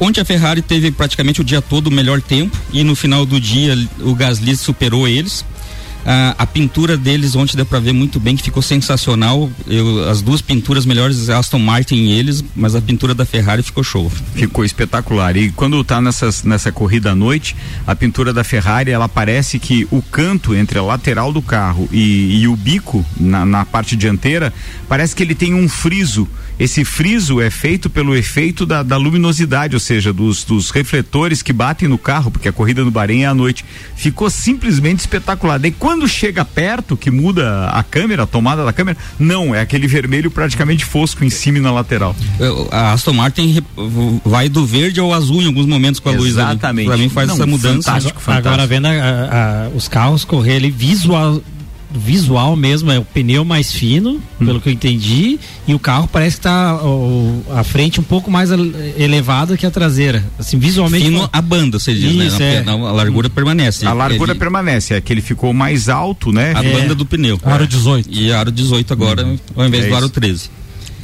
[0.00, 3.40] Ontem a Ferrari teve praticamente o dia todo o melhor tempo e no final do
[3.40, 5.44] dia o Gasly superou eles.
[6.06, 9.50] Ah, a pintura deles ontem deu para ver muito bem que ficou sensacional.
[9.66, 13.84] Eu- as duas pinturas melhores Aston Martin e eles, mas a pintura da Ferrari ficou
[13.84, 14.10] show.
[14.34, 15.36] Ficou espetacular.
[15.36, 17.54] E quando tá nessas, nessa corrida à noite,
[17.86, 22.40] a pintura da Ferrari, ela parece que o canto entre a lateral do carro e,
[22.40, 24.52] e o bico na, na parte dianteira,
[24.88, 26.26] parece que ele tem um friso.
[26.58, 31.52] Esse friso é feito pelo efeito da, da luminosidade, ou seja, dos, dos refletores que
[31.52, 33.64] batem no carro, porque a corrida no Bahrein é à noite.
[33.94, 35.58] Ficou simplesmente espetacular.
[35.60, 39.86] Daí quando chega perto, que muda a câmera, a tomada da câmera, não, é aquele
[39.86, 42.14] vermelho praticamente fosco em cima e na lateral.
[42.70, 43.62] A Aston Martin
[44.22, 46.36] vai do verde ao azul em alguns momentos com a luz.
[46.36, 46.50] ali.
[46.50, 46.86] Exatamente.
[46.88, 47.90] Pra mim faz Não, essa mudança.
[47.90, 48.20] fantástico.
[48.26, 51.40] Agora vendo a- a- os carros correr ali visual
[51.90, 54.46] visual mesmo é o pneu mais fino Hum.
[54.46, 58.30] pelo que eu entendi e o carro parece que tá o- a frente um pouco
[58.30, 62.64] mais ele- elevada que a traseira assim visualmente Fino a banda, você diz, Isso, né?
[62.66, 62.70] é.
[62.70, 63.86] A largura permanece.
[63.86, 66.52] A largura É, permanece, é que ele ficou mais alto, né?
[66.54, 67.40] A banda do pneu.
[67.42, 68.08] Aro 18.
[68.12, 70.14] E aro 18 agora, ao invés É do aro isso.
[70.14, 70.50] 13.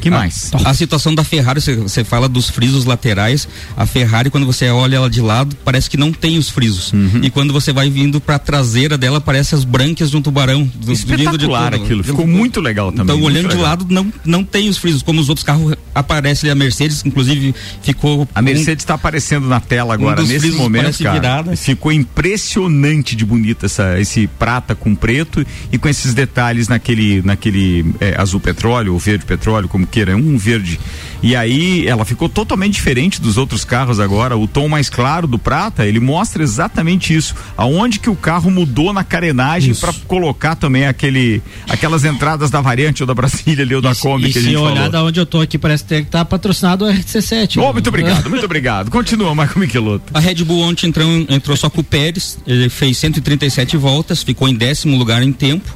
[0.04, 0.50] Que mais?
[0.64, 3.48] A situação da Ferrari, você- fala dos frisos laterais.
[3.76, 6.92] A Ferrari, quando você olha ela de lado, parece que não tem os frisos.
[6.92, 7.20] Uhum.
[7.22, 10.64] E quando você vai vindo pra traseira dela, parece as brancas de um tubarão.
[10.74, 11.84] do- de Espetacular tudo.
[11.84, 13.14] aquilo, ficou muito legal também.
[13.16, 15.02] Então, olhando de lado, não, não tem os frisos.
[15.02, 18.28] Como os outros carros aparecem ali, a Mercedes, inclusive, ficou.
[18.34, 21.14] A Mercedes está aparecendo na tela agora, dos nesse momento, cara.
[21.14, 21.56] virada.
[21.56, 27.84] Ficou impressionante de bonita essa, esse prata com preto e com esses detalhes naquele, naquele
[28.00, 30.80] é, azul petróleo ou verde petróleo, como queira, é um verde.
[31.22, 34.37] E aí ela ficou totalmente diferente dos outros carros agora.
[34.37, 37.35] O tom mais claro do prata, ele mostra exatamente isso.
[37.57, 43.02] Aonde que o carro mudou na carenagem para colocar também aquele, aquelas entradas da variante
[43.02, 44.90] ou da Brasília ali ou da Kombi e que a se gente olhar falou.
[44.90, 48.28] da onde eu tô aqui parece ter que tá patrocinado o RC7 Oh, muito obrigado,
[48.28, 48.90] muito obrigado.
[48.90, 50.12] Continua, Marco Michelotto.
[50.12, 54.46] A Red Bull ontem entrou, entrou só com o Pérez, ele fez 137 voltas, ficou
[54.48, 55.74] em décimo lugar em tempo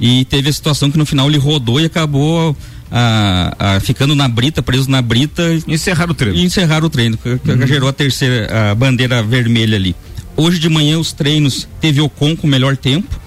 [0.00, 2.56] e teve a situação que no final ele rodou e acabou
[2.90, 6.38] ah, ah, ficando na brita, preso na brita Encerrar o treino.
[6.38, 9.94] e encerrar o treino, que, que gerou a terceira a bandeira vermelha ali.
[10.36, 13.18] Hoje de manhã os treinos teve Ocon com o melhor tempo,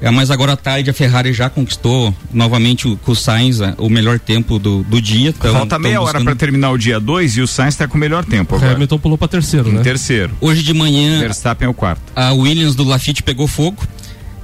[0.00, 3.74] é, mas agora à tarde a Ferrari já conquistou novamente o, com o Sainz ah,
[3.78, 5.30] o melhor tempo do, do dia.
[5.30, 7.86] Então, Falta tão meia hora buscando- para terminar o dia 2 e o Sainz está
[7.88, 8.72] com o melhor tempo agora.
[8.74, 9.82] Hamilton pulou pra terceiro, Em né?
[9.82, 10.32] terceiro.
[10.40, 12.02] Hoje de manhã Verstappen é o quarto.
[12.14, 13.82] a Williams do Lafitte pegou fogo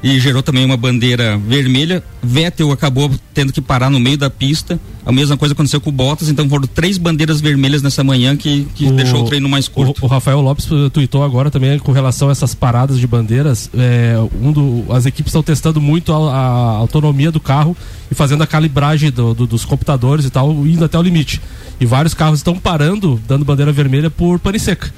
[0.03, 2.03] e gerou também uma bandeira vermelha.
[2.23, 4.79] Vettel acabou tendo que parar no meio da pista.
[5.05, 8.67] A mesma coisa aconteceu com o Bottas, então foram três bandeiras vermelhas nessa manhã que,
[8.75, 10.03] que deixou o treino mais curto.
[10.03, 13.71] O, o Rafael Lopes eh, tuitou agora também com relação a essas paradas de bandeiras.
[13.75, 17.75] é, um do, as equipes estão testando muito a, a autonomia do carro
[18.11, 21.41] e fazendo a calibragem do- do- dos computadores e tal, indo até o limite.
[21.81, 24.93] E vários carros estão parando, dando bandeira vermelha por pane seca.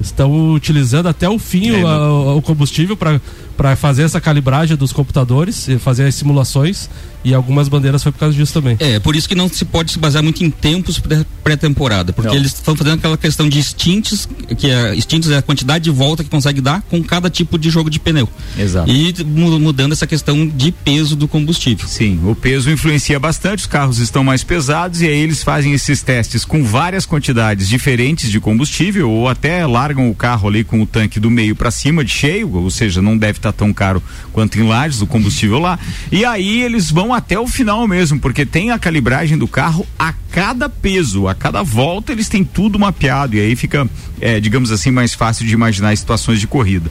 [0.00, 5.68] Estão utilizando até o fim É, o, o combustível para fazer essa calibragem dos computadores,
[5.68, 6.88] e fazer as simulações.
[7.22, 8.76] E algumas bandeiras foi por causa disso também.
[8.80, 12.28] É, por isso que não se pode se basear muito em tempos pré- pré-temporada, porque
[12.30, 12.36] Não.
[12.36, 16.24] eles estão fazendo aquela questão de stints, que é stints é a quantidade de volta
[16.24, 18.28] que consegue dar com cada tipo de jogo de pneu.
[18.58, 18.90] Exato.
[18.90, 21.86] E mu- mudando essa questão de peso do combustível.
[21.88, 26.02] Sim, o peso influencia bastante, os carros estão mais pesados e aí eles fazem esses
[26.02, 30.86] testes com várias quantidades diferentes de combustível ou até largam o carro ali com o
[30.86, 34.02] tanque do meio para cima de cheio, ou seja, não deve estar tão caro
[34.32, 35.78] quanto em Lages o combustível lá.
[36.10, 40.12] E aí eles vão até o final mesmo, porque tem a calibragem do carro a
[40.12, 43.88] cada peso, a cada volta eles têm tudo mapeado e aí fica,
[44.20, 46.90] é, digamos assim, mais fácil de imaginar situações de corrida.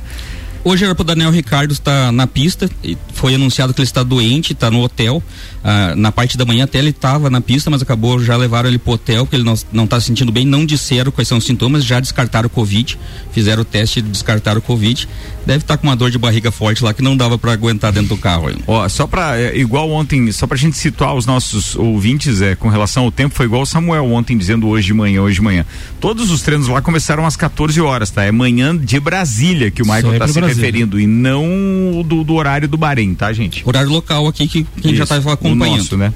[0.62, 2.70] Hoje pro Daniel Ricardo estar na pista,
[3.14, 5.24] foi anunciado que ele está doente, está no hotel.
[5.64, 8.78] Ah, na parte da manhã até ele estava na pista, mas acabou já levaram ele
[8.78, 11.46] pro hotel, porque ele não, não tá se sentindo bem, não disseram quais são os
[11.46, 12.98] sintomas, já descartaram o Covid,
[13.32, 15.08] fizeram o teste e descartaram o Covid.
[15.46, 18.10] Deve estar com uma dor de barriga forte lá que não dava para aguentar dentro
[18.10, 18.52] do carro.
[18.68, 22.70] Ó, só pra, é, igual ontem, só pra gente situar os nossos ouvintes, é, com
[22.70, 25.66] relação ao tempo, foi igual o Samuel ontem dizendo hoje de manhã, hoje de manhã.
[26.00, 28.24] Todos os treinos lá começaram às 14 horas, tá?
[28.24, 30.56] É manhã de Brasília que o Michael Sempre tá se Brasília.
[30.56, 33.64] referindo e não do, do horário do Bahrein, tá, gente?
[33.66, 35.78] Horário local aqui que quem já Isso, estava o acompanhando.
[35.78, 36.14] nosso, né?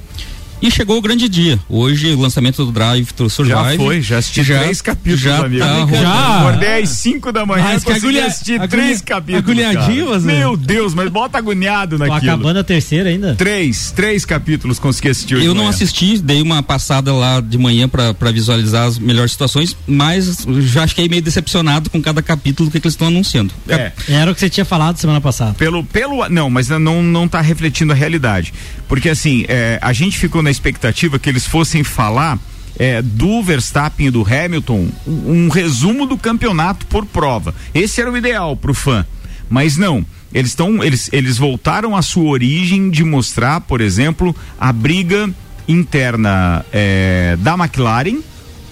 [0.65, 1.59] E chegou o grande dia.
[1.67, 3.53] Hoje, o lançamento do Drive to Survive.
[3.57, 5.59] Já foi, já assisti Já- três capítulos, já amigo.
[5.61, 6.39] tá Já?
[6.39, 9.43] Acordei às 5 da manhã, Mas que consegui agonia- assistir agonia- três capítulos.
[9.43, 10.19] agoniadinho, cara.
[10.21, 10.25] você?
[10.25, 12.31] Meu Deus, mas bota agoniado Tô naquilo.
[12.31, 13.35] acabando a terceira ainda.
[13.35, 17.89] Três, três capítulos consegui assistir hoje Eu não assisti, dei uma passada lá de manhã
[17.89, 22.87] para visualizar as melhores situações, mas já fiquei meio decepcionado com cada capítulo que, que
[22.87, 23.53] eles estão anunciando.
[23.67, 23.91] É.
[24.07, 25.55] Era o que você tinha falado semana passada.
[25.55, 28.53] Pelo, pelo, não, mas não, não tá refletindo a realidade.
[28.87, 32.39] Porque assim, é, a gente ficou na expectativa que eles fossem falar
[32.77, 37.53] é, do Verstappen e do Hamilton um, um resumo do campeonato por prova.
[37.73, 39.05] Esse era o ideal pro fã.
[39.49, 40.05] Mas não.
[40.33, 40.83] Eles estão.
[40.83, 45.29] Eles, eles voltaram à sua origem de mostrar, por exemplo, a briga
[45.67, 48.19] interna é, da McLaren,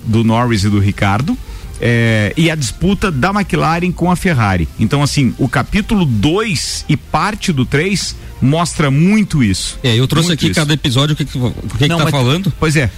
[0.03, 1.37] do Norris e do Ricardo.
[1.81, 4.69] é, e a disputa da McLaren com a Ferrari.
[4.79, 9.77] Então, assim, o capítulo 2 e parte do 3 mostra muito isso.
[9.84, 10.60] É, eu trouxe Muito aqui isso.
[10.60, 12.51] cada episódio o que, que, o que, que Não, tá mas- falando.
[12.60, 12.89] Pois é.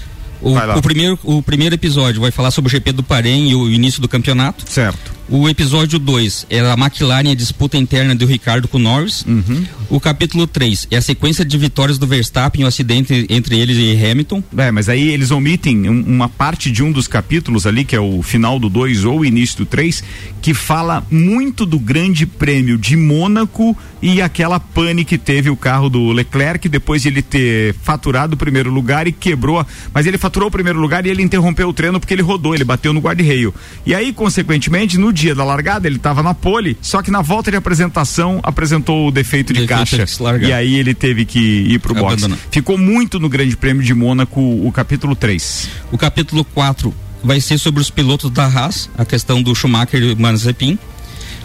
[0.42, 3.70] O, o primeiro, o primeiro episódio vai falar sobre o GP do Bahrein e o
[3.70, 4.66] início do campeonato.
[4.70, 5.14] Certo.
[5.30, 9.24] O episódio 2 é a McLaren e a disputa interna do Ricardo com o Norris.
[9.26, 9.66] Uhum.
[9.90, 14.06] O capítulo 3 é a sequência de vitórias do Verstappen o acidente entre eles e
[14.06, 14.44] Hamilton.
[14.58, 18.00] É, mas aí eles omitem um- uma parte de um dos capítulos ali, que é
[18.02, 20.04] o final do 2 ou o início do 3,
[20.42, 25.90] que fala muito do grande prêmio de Mônaco e aquela pane que teve o carro
[25.90, 29.66] do Leclerc depois de ele ter faturado o primeiro lugar e quebrou.
[29.94, 32.66] Mas ele faturou o primeiro lugar e ele interrompeu o treino porque ele rodou, ele
[32.66, 33.54] bateu no guarda-reio.
[33.86, 37.52] E aí, consequentemente, no dia da largada, ele estava na pole, só que na volta
[37.52, 39.98] de apresentação apresentou o defeito de Defeito caixa.
[39.98, 40.46] de.
[40.50, 42.28] E aí ele teve que ir pro box.
[42.52, 45.70] Ficou muito no Grande Prêmio de Mônaco o capítulo 3.
[45.92, 50.16] O capítulo 4 vai ser sobre os pilotos da Haas, a questão do Schumacher e
[50.16, 50.78] Mazepin.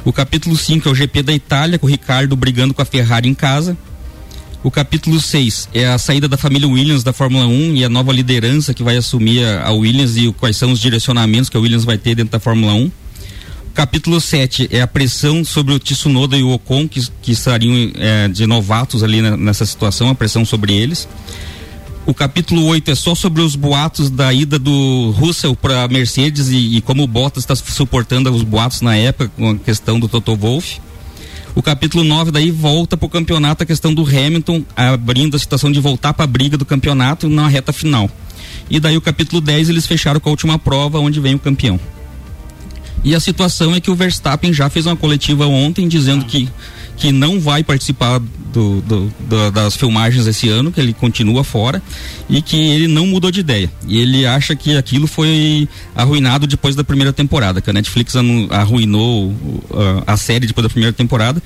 [0.04, 3.28] O capítulo 5 é o GP da Itália, com o Ricardo brigando com a Ferrari
[3.28, 3.76] em casa.
[4.62, 8.12] O capítulo 6 é a saída da família Williams da Fórmula 1 e a nova
[8.12, 11.96] liderança que vai assumir a, Williams e quais são os direcionamentos que a Williams vai
[11.96, 12.90] ter dentro da Fórmula 1.
[13.82, 18.26] Capítulo 7 é a pressão sobre o Tsunoda e o Ocon, que, que estariam eh,
[18.26, 21.08] de novatos ali na- nessa situação, a pressão sobre eles.
[22.04, 26.78] O capítulo 8 é só sobre os boatos da ida do Russell para Mercedes e,
[26.78, 30.34] e como o Bottas está suportando os boatos na época com a questão do Toto
[30.34, 30.80] Wolff.
[31.54, 35.70] O capítulo 9 daí volta para o campeonato a questão do Hamilton, abrindo a situação
[35.70, 38.10] de voltar para a briga do campeonato na reta final.
[38.68, 41.78] E daí o capítulo 10 eles fecharam com a última prova, onde vem o campeão.
[43.04, 46.48] E a situação é que o Verstappen já fez uma coletiva ontem dizendo que,
[46.96, 51.82] que não vai participar do, do- do- das filmagens esse ano, que ele continua fora
[52.28, 53.70] e que ele não mudou de ideia.
[53.86, 58.14] E ele acha que aquilo foi arruinado depois da primeira temporada, que a Netflix
[58.50, 59.34] arruinou
[60.06, 61.42] a série depois da primeira temporada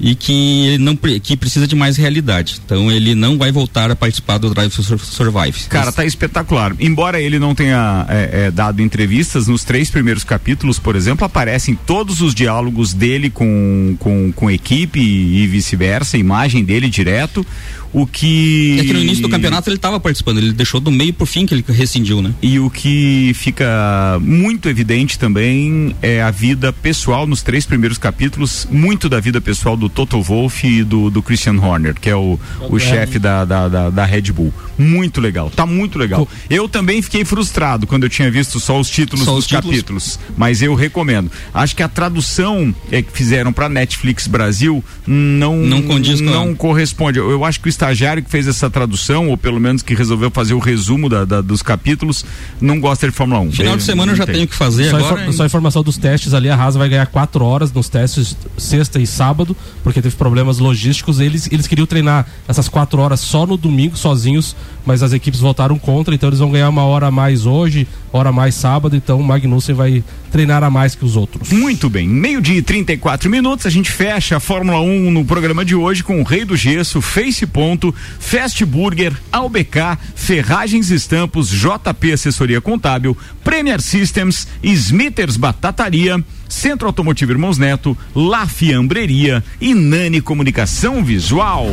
[0.00, 2.60] e que ele não que precisa de mais realidade.
[2.64, 5.64] Então ele não vai voltar a participar do Drive Survive.
[5.68, 6.74] Cara, tá espetacular.
[6.78, 11.74] Embora ele não tenha é, é, dado entrevistas, nos três primeiros capítulos, por exemplo, aparecem
[11.74, 17.44] todos os diálogos dele com, com, com equipe e vice-versa, imagem dele direto.
[17.92, 18.78] O que.
[18.80, 21.46] É que no início do campeonato ele estava participando, ele deixou do meio pro fim
[21.46, 22.32] que ele rescindiu, né?
[22.42, 28.66] E o que fica muito evidente também é a vida pessoal nos três primeiros capítulos,
[28.70, 32.38] muito da vida pessoal do Toto Wolff e do, do Christian Horner, que é o,
[32.68, 34.52] o chefe da, da, da, da Red Bull.
[34.78, 36.28] Muito legal, tá muito legal.
[36.48, 39.70] Eu também fiquei frustrado quando eu tinha visto só os títulos Só dos os títulos.
[39.70, 41.30] capítulos, mas eu recomendo.
[41.52, 46.32] Acho que a tradução é, que fizeram pra Netflix Brasil não Não condiz com a-
[46.32, 47.18] não corresponde.
[47.18, 50.30] Eu, eu acho que o estagiário que fez essa tradução, ou pelo menos que resolveu
[50.32, 52.24] fazer o resumo da, da- dos capítulos,
[52.60, 53.52] não gosta de Fórmula 1.
[53.52, 54.34] Final de semana eu já tem.
[54.34, 55.22] tenho que fazer Só, agora.
[55.22, 58.98] infor- só informação dos testes ali, a Haas vai ganhar quatro horas nos testes sexta
[58.98, 61.20] e sábado, porque teve problemas logísticos.
[61.20, 65.78] Eles, eles queriam treinar essas quatro horas só no domingo, sozinhos, mas as equipes votaram
[65.78, 69.20] contra, então eles vão ganhar uma hora a mais hoje, hora a mais sábado, então
[69.20, 71.50] o Magnussen vai treinar a mais que os outros.
[71.50, 75.74] Muito bem, meio-dia e 34 minutos, a gente fecha a Fórmula 1 no programa de
[75.74, 82.60] hoje com o Rei do Gesso, Face Ponto, Fast Burger, AUBK, Ferragens Estampos, JP Assessoria
[82.60, 91.66] Contábil, Premier Systems, Smithers Batataria, Centro Automotivo Irmãos Neto, La Fiambreria e Nani Comunicação Visual.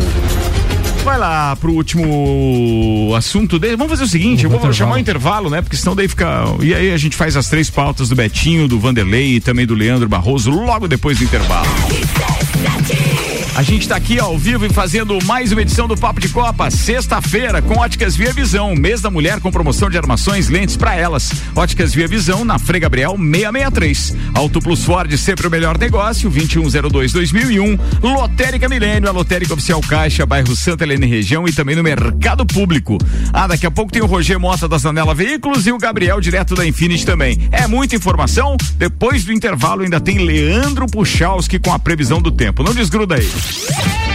[1.06, 3.76] Vai lá pro último assunto dele.
[3.76, 4.74] Vamos fazer o seguinte, eu vou Intervalo.
[4.74, 5.62] chamar o intervalo, né?
[5.62, 6.44] Porque senão daí fica.
[6.60, 9.76] E aí a gente faz as três pautas do Betinho, do Vanderlei e também do
[9.76, 11.68] Leandro Barroso logo depois do intervalo.
[13.56, 16.70] A gente tá aqui ao vivo e fazendo mais uma edição do Papo de Copa,
[16.70, 21.32] sexta-feira, com Óticas Via Visão, mês da mulher com promoção de armações, lentes pra elas.
[21.56, 24.14] Óticas Via Visão na Frei Gabriel 663.
[24.34, 27.80] Auto Plus Ford, sempre o melhor negócio, 2102-2001.
[28.04, 32.98] Lotérica Milênio, a Lotérica Oficial Caixa, bairro Santa Helena região e também no Mercado Público.
[33.32, 36.56] Ah, daqui a pouco tem o Roger Mota da Zanela Veículos e o Gabriel direto
[36.56, 37.48] da Infinity também.
[37.54, 38.58] É muita informação.
[38.78, 42.62] Depois do intervalo ainda tem Leandro Puchalski com a previsão do tempo.
[42.62, 43.45] Não desgruda aí.
[43.48, 44.15] Hey!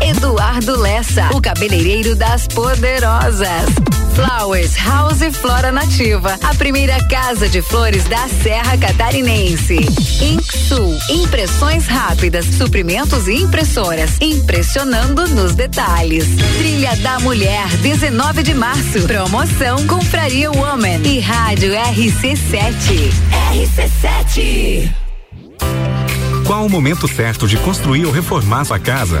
[0.00, 3.66] Eduardo Lessa, o cabeleireiro das poderosas.
[4.14, 9.76] Flowers House Flora Nativa, a primeira casa de flores da Serra Catarinense.
[10.20, 16.26] Inksul, impressões rápidas, suprimentos e impressoras, impressionando nos detalhes.
[16.58, 19.00] Trilha da Mulher, 19 de março.
[19.06, 23.12] Promoção Compraria Woman e Rádio RC7.
[23.52, 24.90] RC7.
[26.46, 29.20] Qual o momento certo de construir ou reformar sua casa?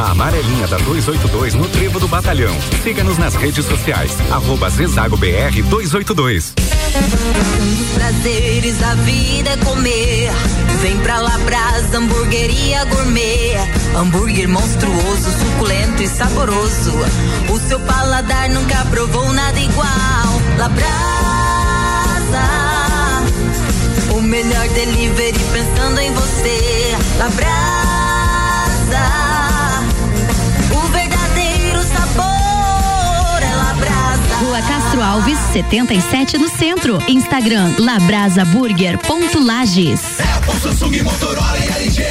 [0.00, 2.56] A amarelinha da 282 no Trevo do Batalhão.
[2.82, 4.16] Siga-nos nas redes sociais.
[4.30, 6.54] Arroba Zezago BR 282.
[7.60, 10.30] Um dos prazeres da vida é comer.
[10.80, 13.58] Vem pra Labrasa, hamburgueria gourmet.
[13.94, 16.92] Hambúrguer monstruoso, suculento e saboroso.
[17.50, 20.40] O seu paladar nunca provou nada igual.
[20.56, 20.88] Labrasa,
[24.16, 26.96] o melhor delivery pensando em você.
[27.18, 27.70] Labrasa,
[35.10, 36.96] Alves, 77 no centro.
[37.08, 40.00] Instagram labrasaburger.lages.
[40.36, 42.04] Apple, Samsung, Motorola e LG.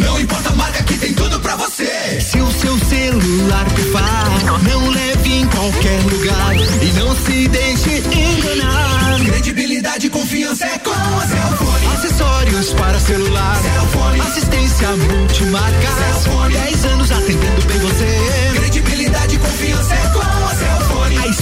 [0.00, 2.18] Não importa a marca que tem tudo pra você.
[2.18, 4.30] Se o seu celular pifar,
[4.62, 9.20] não leve em qualquer lugar e não se deixe enganar.
[9.22, 11.86] Credibilidade e confiança é com a Cellfone.
[11.94, 13.60] Acessórios para celular.
[13.60, 14.20] Cellfone.
[14.20, 15.88] Assistência multimarca.
[15.98, 16.54] Cellfone.
[16.54, 18.18] 10 anos atendendo bem você.
[18.54, 20.85] Credibilidade e confiança é com a Cellfone.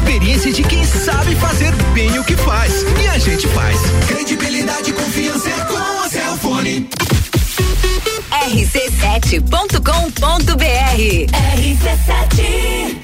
[0.05, 2.83] Experiência de quem sabe fazer bem o que faz.
[3.03, 3.81] E a gente faz.
[4.07, 6.91] Credibilidade e confiança é com a Cellfone.
[8.31, 9.81] rc7.com.br
[11.57, 13.04] RC7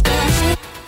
[0.03, 0.70] faster.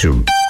[0.00, 0.49] To.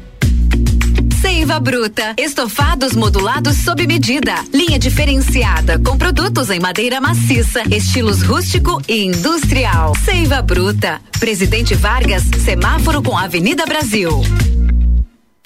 [1.41, 2.13] Seiva Bruta.
[2.19, 4.35] Estofados modulados sob medida.
[4.53, 9.95] Linha diferenciada com produtos em madeira maciça, estilos rústico e industrial.
[10.05, 11.01] Seiva Bruta.
[11.19, 14.21] Presidente Vargas, semáforo com Avenida Brasil.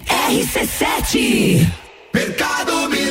[0.05, 1.65] RC7
[2.13, 3.04] Mercado Milênio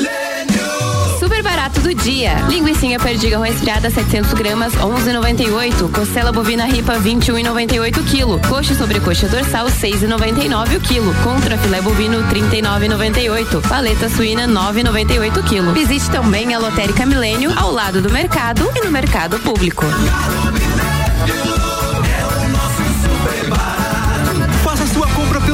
[2.05, 2.35] dia.
[2.51, 5.91] Linguiça perdiga resfriada 700 gramas 11,98.
[5.91, 8.39] Costela bovina ripa 21,98 quilo.
[8.47, 11.15] Coxa sobre coxa dorsal 6,99 o quilo.
[11.25, 13.67] Contra filé bovino 39,98.
[13.67, 15.73] Paleta suína 9,98 quilo.
[15.73, 19.87] Visite também a Lotérica Milênio ao lado do mercado e no mercado público.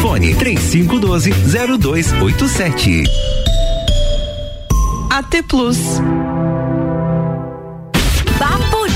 [0.00, 1.32] Fone 3512
[1.80, 3.06] 0287.
[5.10, 6.00] AT Plus.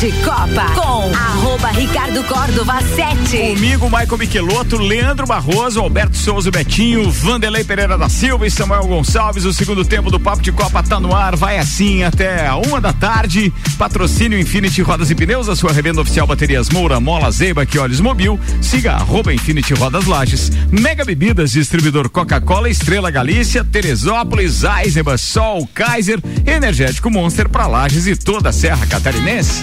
[0.03, 3.55] De Copa com arroba Ricardo Córdova 7.
[3.55, 9.45] Comigo, Michael Michelotto, Leandro Barroso, Alberto Souza Betinho, Vanderlei Pereira da Silva e Samuel Gonçalves.
[9.45, 12.81] O segundo tempo do Papo de Copa tá no ar, vai assim até a uma
[12.81, 13.55] da tarde.
[13.79, 18.01] Patrocínio Infinity Rodas e Pneus, a sua revenda oficial Baterias Moura, Mola Zeiba, que olhos
[18.01, 18.41] mobil.
[18.61, 20.51] Siga arroba Infinity Rodas Lages.
[20.69, 28.17] Mega Bebidas, distribuidor Coca-Cola, Estrela Galícia, Teresópolis, Eisenbahn, Sol, Kaiser, Energético Monster para Lages e
[28.17, 29.63] toda a Serra Catarinense.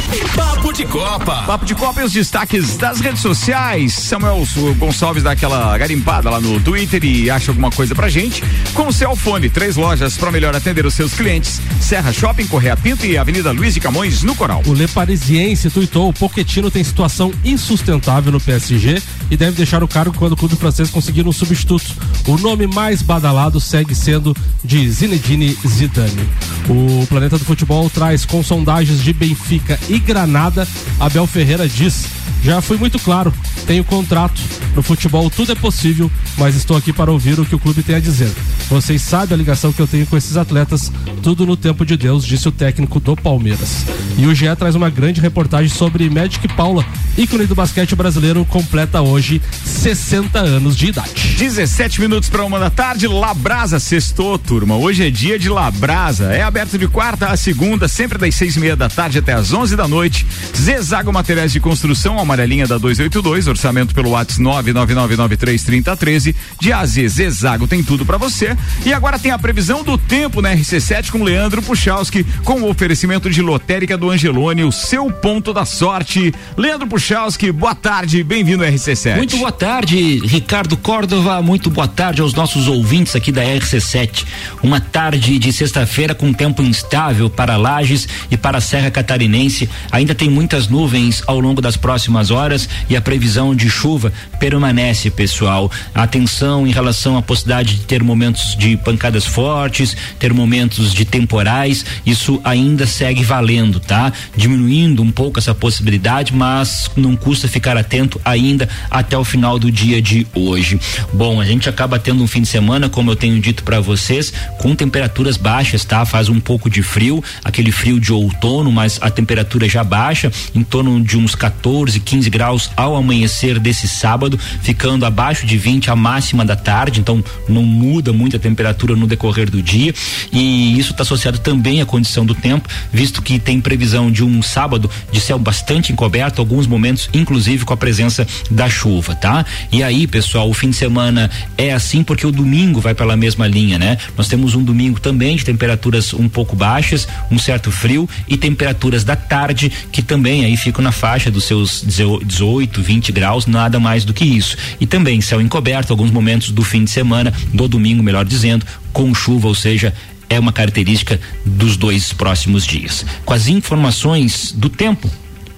[0.35, 1.43] Papo de Copa.
[1.43, 3.93] Papo de Copa e os destaques das redes sociais.
[3.93, 4.45] Samuel
[4.77, 8.43] Gonçalves dá aquela garimpada lá no Twitter e acha alguma coisa pra gente.
[8.73, 11.61] Com o Celfone, três lojas para melhor atender os seus clientes.
[11.79, 14.61] Serra Shopping, Correia Pinto e Avenida Luiz de Camões, no Coral.
[14.65, 19.87] O Le Parisiense tuitou, o Pochettino tem situação insustentável no PSG e deve deixar o
[19.87, 21.95] cargo quando o clube francês conseguir um substituto.
[22.27, 26.29] O nome mais badalado segue sendo de Zinedine Zidane.
[26.69, 30.67] O Planeta do Futebol traz com sondagens de Benfica e Granada,
[30.99, 32.05] Abel Ferreira diz:
[32.43, 33.33] Já fui muito claro,
[33.65, 34.41] tenho contrato.
[34.75, 37.95] No futebol tudo é possível, mas estou aqui para ouvir o que o clube tem
[37.95, 38.31] a dizer.
[38.71, 40.89] Vocês sabem a ligação que eu tenho com esses atletas,
[41.21, 43.85] tudo no tempo de Deus, disse o técnico do Palmeiras.
[44.17, 46.85] E o GE traz uma grande reportagem sobre Magic Paula,
[47.17, 51.35] ícone do basquete brasileiro, completa hoje 60 anos de idade.
[51.37, 54.77] 17 minutos para uma da tarde, Labrasa sextou, turma.
[54.77, 56.31] Hoje é dia de Labrasa.
[56.31, 59.51] É aberto de quarta a segunda, sempre das seis e meia da tarde até as
[59.51, 60.25] 11 da noite.
[60.55, 66.33] Zezago Materiais de Construção, amarelinha da 282, orçamento pelo WhatsApp 999933013.
[66.57, 68.55] De AZ Zezago tem tudo para você.
[68.85, 73.29] E agora tem a previsão do tempo na RC7 com Leandro Puchalski, com o oferecimento
[73.29, 76.33] de lotérica do Angelone, o seu ponto da sorte.
[76.57, 79.17] Leandro Puchalski, boa tarde, bem-vindo ao RC7.
[79.17, 81.41] Muito boa tarde, Ricardo Córdova.
[81.41, 84.25] Muito boa tarde aos nossos ouvintes aqui da RC7.
[84.63, 89.69] Uma tarde de sexta-feira com tempo instável para Lages e para a Serra Catarinense.
[89.91, 95.11] Ainda tem muitas nuvens ao longo das próximas horas e a previsão de chuva permanece,
[95.11, 95.71] pessoal.
[95.93, 101.85] Atenção em relação à possibilidade de ter momentos de pancadas fortes, ter momentos de temporais.
[102.05, 104.11] Isso ainda segue valendo, tá?
[104.35, 109.71] Diminuindo um pouco essa possibilidade, mas não custa ficar atento ainda até o final do
[109.71, 110.79] dia de hoje.
[111.13, 114.33] Bom, a gente acaba tendo um fim de semana, como eu tenho dito para vocês,
[114.57, 116.05] com temperaturas baixas, tá?
[116.05, 120.63] Faz um pouco de frio, aquele frio de outono, mas a temperatura já baixa, em
[120.63, 125.95] torno de uns 14, 15 graus ao amanhecer desse sábado, ficando abaixo de 20 a
[125.95, 129.93] máxima da tarde, então não muda muito a temperatura no decorrer do dia.
[130.31, 134.41] E isso está associado também à condição do tempo, visto que tem previsão de um
[134.41, 139.45] sábado de céu bastante encoberto, alguns momentos, inclusive com a presença da chuva, tá?
[139.71, 143.47] E aí, pessoal, o fim de semana é assim porque o domingo vai pela mesma
[143.47, 143.97] linha, né?
[144.17, 149.03] Nós temos um domingo também de temperaturas um pouco baixas, um certo frio e temperaturas
[149.03, 154.03] da tarde que também aí ficam na faixa dos seus 18, 20 graus, nada mais
[154.05, 154.57] do que isso.
[154.79, 159.13] E também céu encoberto, alguns momentos do fim de semana, do domingo, melhor dizendo, com
[159.13, 159.93] chuva, ou seja,
[160.29, 163.05] é uma característica dos dois próximos dias.
[163.25, 165.09] Com as informações do tempo,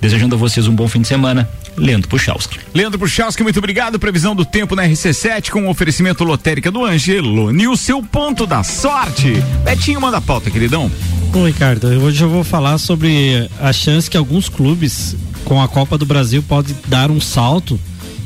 [0.02, 1.50] desejando a vocês um bom fim de semana.
[1.76, 2.60] Leandro Puchalski.
[2.74, 3.98] Leandro Puchalski, muito obrigado.
[3.98, 8.64] Previsão do tempo na RC7 com o oferecimento lotérica do Angelone, o seu ponto da
[8.64, 9.34] sorte.
[9.64, 10.92] Betinho, manda a pauta, queridão.
[11.32, 15.98] Bom, Ricardo, hoje eu vou falar sobre a chance que alguns clubes com a Copa
[15.98, 17.80] do Brasil podem dar um salto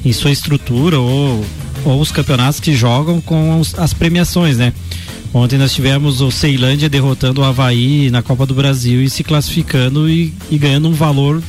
[0.04, 1.46] em sua estrutura ou,
[1.90, 4.74] ou os campeonatos que jogam com os, as premiações, né?
[5.34, 10.10] Ontem nós tivemos o Ceilândia derrotando o Havaí na Copa do Brasil e se classificando
[10.10, 11.42] e, e ganhando um valor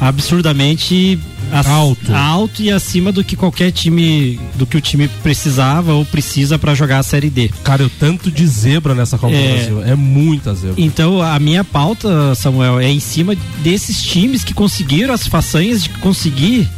[0.00, 1.18] absurdamente
[1.64, 2.14] alto.
[2.14, 6.74] alto e acima do que qualquer time, do que o time precisava ou precisa para
[6.74, 7.50] jogar a Série D.
[7.64, 9.40] Cara, o tanto de zebra nessa Copa É.
[9.48, 9.82] do Brasil.
[9.84, 10.74] É muita zebra.
[10.78, 15.88] Então a minha pauta, Samuel, é em cima desses times que conseguiram as façanhas de
[15.90, 16.68] conseguir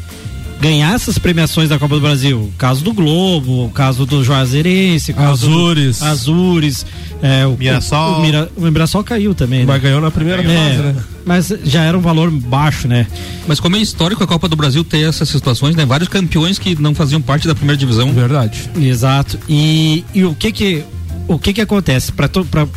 [0.60, 2.38] ganhar essas premiações da Copa do Brasil.
[2.38, 5.98] O caso do Globo, o caso do Juazeirense, o caso Azures.
[6.00, 6.86] do Azures,
[7.22, 8.14] é, o Mirassol.
[8.14, 9.66] O, o, Mira- o Mirassol caiu também, né?
[9.66, 10.96] Mas ganhou na primeira É, fase, né?
[11.24, 13.06] Mas já era um valor baixo, né?
[13.46, 15.84] Mas como é histórico a Copa do Brasil ter essas situações, né?
[15.84, 18.12] Vários campeões que não faziam parte da primeira divisão.
[18.12, 18.68] Verdade.
[18.80, 19.38] Exato.
[19.48, 20.84] E, e o que que
[21.28, 22.30] o que que acontece para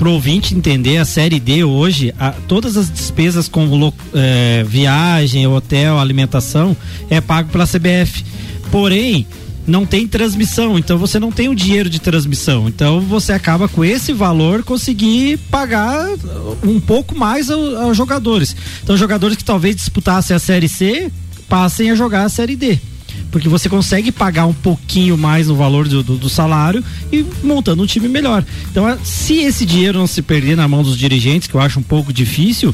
[0.09, 5.97] o ouvinte entender a série D hoje, a- todas as despesas como é, viagem, hotel,
[5.97, 6.75] alimentação
[7.09, 8.23] é pago pela CBF.
[8.69, 9.25] Porém
[9.65, 12.67] não tem transmissão, então você não tem o dinheiro de transmissão.
[12.67, 16.07] Então você acaba com esse valor conseguir pagar
[16.63, 18.55] um pouco mais ao- aos jogadores.
[18.83, 21.09] Então jogadores que talvez disputassem a série C
[21.47, 22.79] passem a jogar a série D
[23.31, 27.83] porque você consegue pagar um pouquinho mais no valor do, do- do salário e montando
[27.83, 28.43] um time melhor.
[28.69, 31.83] Então, se esse dinheiro não se perder na mão dos dirigentes, que eu acho um
[31.83, 32.73] pouco difícil,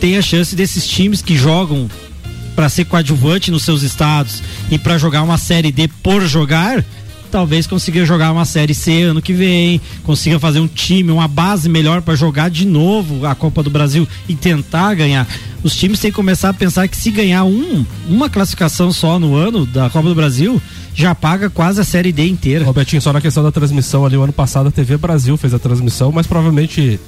[0.00, 1.88] tem a chance desses times que jogam
[2.56, 6.84] para ser coadjuvante nos seus estados e para jogar uma série D por jogar,
[7.30, 11.68] talvez consiga jogar uma série C ano que vem, consiga fazer um time, uma base
[11.68, 15.26] melhor para jogar de novo a Copa do Brasil e tentar ganhar.
[15.62, 19.34] Os times têm que começar a pensar que se ganhar um, uma classificação só no
[19.34, 20.60] ano da Copa do Brasil,
[20.94, 22.64] já paga quase a série D inteira.
[22.64, 25.58] Robertinho, só na questão da transmissão ali, o ano passado a TV Brasil fez a
[25.58, 26.98] transmissão, mas provavelmente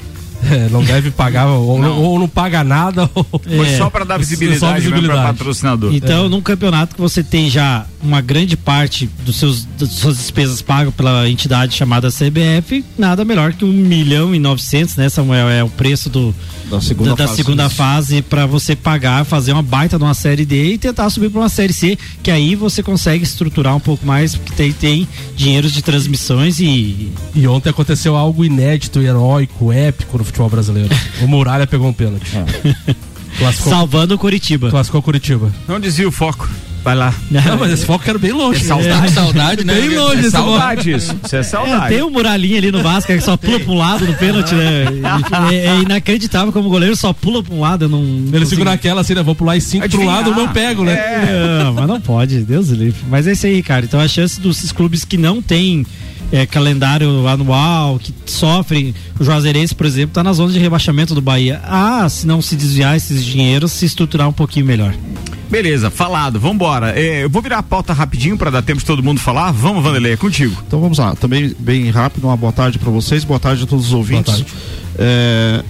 [0.50, 1.98] é, não deve pagar, ou não.
[2.00, 3.78] ou não paga nada, ou Foi É.
[3.78, 5.94] só para dar Só visibilidade, mesmo pra patrocinador.
[5.94, 10.60] Então, num campeonato que você tem já uma grande parte dos seus, das suas despesas
[10.60, 15.48] pagas pela entidade chamada CBF, nada melhor que um milhão e novecentos, né, Samuel?
[15.48, 16.34] É o preço do,
[16.68, 17.36] Da segunda da, da fase.
[17.36, 21.30] segunda fase para você pagar, fazer uma baita de uma série D e tentar subir
[21.30, 25.08] para uma série C, que aí você consegue estruturar um pouco mais, porque tem, tem
[25.36, 27.12] dinheiros de transmissões e.
[27.34, 30.88] E ontem aconteceu algo inédito, heróico, épico no futebol brasileiro.
[31.20, 32.26] O Muralha pegou um pênalti.
[33.38, 34.68] Classificou, Salvando o Curitiba.
[34.70, 35.50] classificou Curitiba.
[35.66, 36.48] Não desvia o foco.
[36.84, 37.14] Vai lá.
[37.30, 38.60] Não, mas esse foco era bem longe.
[38.60, 39.72] É saudade, saudade, né?
[39.74, 41.16] Bem longe É esse saudade isso.
[41.24, 41.94] Isso é É, saudade.
[41.94, 44.84] tem um muralinho ali no Vasco que só pula pra um lado no pênalti, né?
[45.50, 47.88] É, é inacreditável como o goleiro só pula pra um lado.
[47.88, 48.02] Não,
[48.32, 49.22] Ele segura aquela assim, né?
[49.22, 50.16] Vou pular e cinco pro Adivinhar.
[50.18, 50.92] lado, o meu pego, né?
[50.92, 53.00] É, mas não pode, Deus o livre.
[53.08, 53.84] Mas é isso aí, cara.
[53.86, 55.86] Então a chance dos clubes que não têm
[56.32, 61.20] é, calendário anual, que sofrem, o Juazeirense, por exemplo, tá na zona de rebaixamento do
[61.20, 61.60] Bahia.
[61.64, 64.94] Ah, se não se desviar esses dinheiros, se estruturar um pouquinho melhor.
[65.50, 66.98] Beleza, falado, vambora.
[66.98, 69.52] É, eu vou virar a pauta rapidinho para dar tempo de todo mundo falar.
[69.52, 70.56] Vamos, Vanderlei, é contigo.
[70.66, 73.88] Então vamos lá, também bem rápido, uma boa tarde para vocês, boa tarde a todos
[73.88, 74.42] os ouvintes.
[74.98, 75.62] É,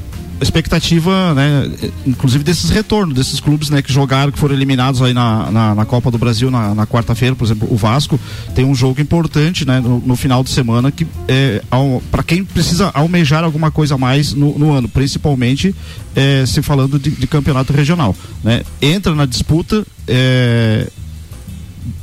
[0.42, 1.70] expectativa, né,
[2.06, 5.84] inclusive desses retornos, desses clubes, né, que jogaram, que foram eliminados aí na, na, na
[5.84, 8.18] Copa do Brasil na, na quarta-feira, por exemplo, o Vasco
[8.54, 11.62] tem um jogo importante, né, no, no final de semana que é,
[12.10, 15.74] para quem precisa almejar alguma coisa a mais no, no ano, principalmente
[16.14, 20.88] é, se falando de, de campeonato regional, né, entra na disputa, é,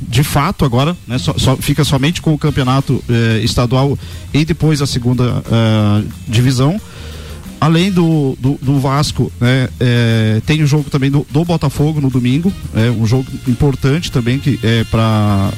[0.00, 3.98] de fato agora, né, só, só fica somente com o campeonato eh, estadual
[4.32, 6.80] e depois a segunda eh, divisão.
[7.60, 12.08] Além do, do, do Vasco, né, eh, tem o jogo também do, do Botafogo no
[12.08, 15.52] domingo, é um jogo importante também que é para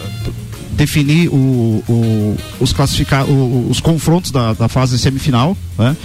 [0.73, 5.97] definir o, o- os classificar o- os confrontos da, da fase semifinal, né?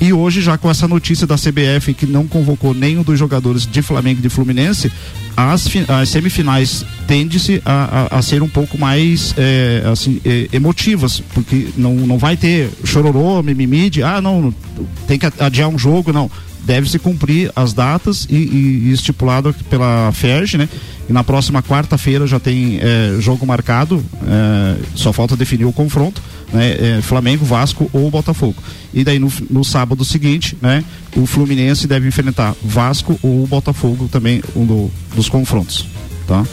[0.00, 3.82] E hoje já com essa notícia da CBF que não convocou nenhum dos jogadores de
[3.82, 4.90] Flamengo e de Fluminense,
[5.36, 11.22] as, as semifinais tende-se a, a, a ser um pouco mais é, assim é, emotivas,
[11.34, 14.52] porque não, não vai ter chororô, mimimi de ah não
[15.06, 16.30] tem que adiar um jogo, não
[16.66, 20.68] deve-se cumprir as datas e, e- e estipulado pela FERJ, né?
[21.08, 26.20] E na próxima quarta-feira já tem eh, jogo marcado, eh, só falta definir o confronto,
[26.52, 26.72] né?
[26.98, 28.56] Eh, Flamengo, Vasco ou Botafogo.
[28.92, 30.84] E daí no, no sábado seguinte, né?
[31.16, 35.86] O Fluminense deve enfrentar Vasco ou Botafogo também, um do- dos confrontos.
[36.26, 36.44] Tá?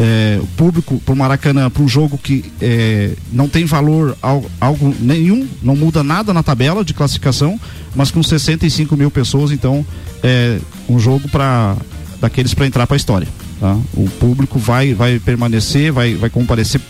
[0.00, 4.92] É, o público pro Maracanã, para um jogo que é, não tem valor al- algo
[4.98, 7.60] nenhum, não muda nada na tabela de classificação,
[7.94, 9.86] mas com 65 mil pessoas, então
[10.22, 10.58] é
[10.88, 11.76] um jogo para
[12.20, 13.28] daqueles para entrar para a história.
[13.60, 13.76] Tá?
[13.94, 16.80] O público vai vai permanecer, vai vai comparecer.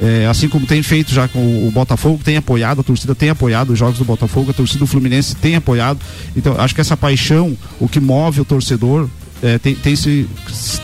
[0.00, 3.28] é, assim como tem feito já com o, o Botafogo, tem apoiado, a torcida tem
[3.28, 5.98] apoiado os jogos do Botafogo, a torcida do Fluminense tem apoiado.
[6.34, 9.06] Então, acho que essa paixão, o que move o torcedor,
[9.44, 10.26] é, tem, tem, se,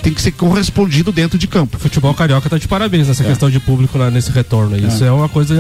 [0.03, 1.77] tem que ser correspondido dentro de campo.
[1.77, 3.27] O futebol carioca tá de parabéns nessa É.
[3.27, 4.75] questão de público lá nesse retorno.
[4.77, 4.87] aí.
[4.87, 5.09] Isso É.
[5.09, 5.55] é uma coisa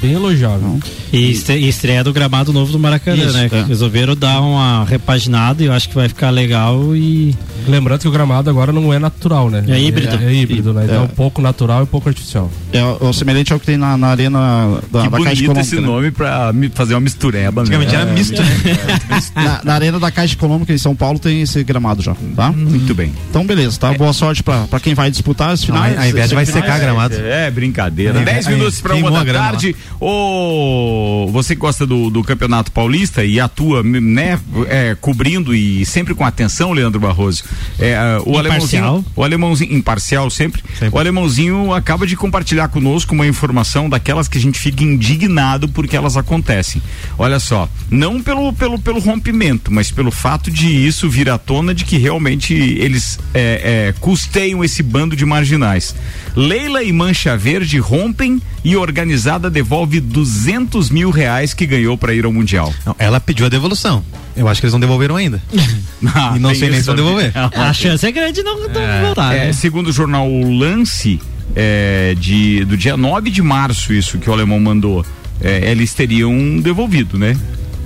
[0.00, 0.78] bem elogiável.
[1.12, 3.48] E e estreia do gramado novo do Maracanã, Isso, né?
[3.52, 3.62] é.
[3.64, 7.34] Resolveram dar uma repaginada e eu acho que vai ficar legal e.
[7.68, 9.64] Lembrando que o gramado agora não é natural, né?
[9.68, 10.16] É híbrido.
[10.16, 10.82] É, é híbrido, né?
[10.84, 10.98] Então É.
[10.98, 12.50] é um pouco natural e um pouco artificial.
[12.72, 15.60] É, o- semelhante ao que tem na, na arena da, Que da Caixa Econômica.
[15.60, 15.80] esse né?
[15.82, 17.62] nome pra mi- fazer uma mistureba.
[17.62, 18.00] Antigamente né?
[18.02, 18.48] era misto, né?
[19.34, 22.52] na, na arena da Caixa Econômica em São Paulo tem esse gramado já, tá?
[22.52, 23.12] Muito bem.
[23.30, 23.92] Então, beleza, tá?
[23.92, 25.98] Boa sorte pra, pra quem vai disputar as finais.
[25.98, 27.14] a Inveja vai secar gramado.
[27.14, 28.20] É, brincadeira.
[28.20, 29.76] É, 10 é, minutos para queimou uma da grama tarde.
[30.00, 34.38] Ô, você que gosta do, do Campeonato Paulista e atua, né,
[34.68, 37.44] é, cobrindo e sempre com atenção, Leandro Barroso.
[37.78, 38.38] É, o Imparcial.
[38.38, 40.62] alemãozinho, o alemãozinho imparcial sempre,
[40.92, 45.96] O alemãozinho acaba de compartilhar conosco uma informação daquelas que a gente fica indignado porque
[45.96, 46.82] elas acontecem.
[47.18, 51.74] Olha só, não pelo pelo pelo rompimento, mas pelo fato de isso vir à tona
[51.74, 55.94] de que realmente eles é, é, custeiam esse bando de marginais.
[56.36, 62.26] Leila e Mancha Verde rompem e organizada devolve 200 mil reais que ganhou para ir
[62.26, 62.74] ao Mundial.
[62.98, 64.04] ela pediu a devolução.
[64.36, 65.42] Eu acho que eles não devolveram ainda.
[66.36, 67.32] e não sei nem isso se vão devolver.
[67.34, 69.34] A chance é grande de não, não voltar.
[69.34, 69.52] É, né?
[69.54, 71.18] segundo o jornal O Lance,
[71.56, 75.06] é, de, do dia 9 de março, isso que o alemão mandou,
[75.40, 77.34] é, eles teriam devolvido, né?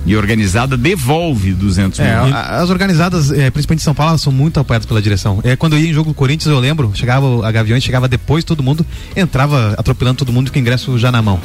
[0.05, 2.33] E organizada devolve 200 É, mil.
[2.35, 5.39] a- as organizadas, é, principalmente em São Paulo, são muito apoiadas pela direção.
[5.43, 8.43] É, quando eu ia em jogo do Corinthians, eu lembro, chegava a Gaviões, chegava depois
[8.43, 8.85] todo mundo,
[9.15, 11.39] entrava atropelando todo mundo com o ingresso já na mão.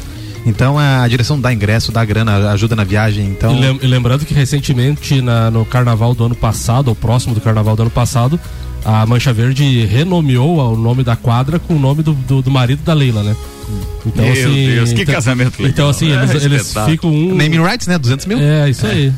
[0.47, 3.27] Então a direção dá ingresso, dá grana, ajuda na viagem.
[3.29, 7.41] Então E, e lembrando que recentemente na- no carnaval do ano passado, ou próximo do
[7.41, 8.39] carnaval do ano passado,
[8.85, 12.83] a Mancha Verde renomeou o nome da quadra com o nome do, do, do marido
[12.85, 13.35] da Leila, né?
[14.05, 15.71] Então, Meu assim, Deus, que então- casamento legal.
[15.71, 17.35] Então, assim, É, eles, ficam um.
[17.35, 17.97] Naming rights, né?
[17.99, 18.39] 200 mil.
[18.39, 19.11] É, isso aí.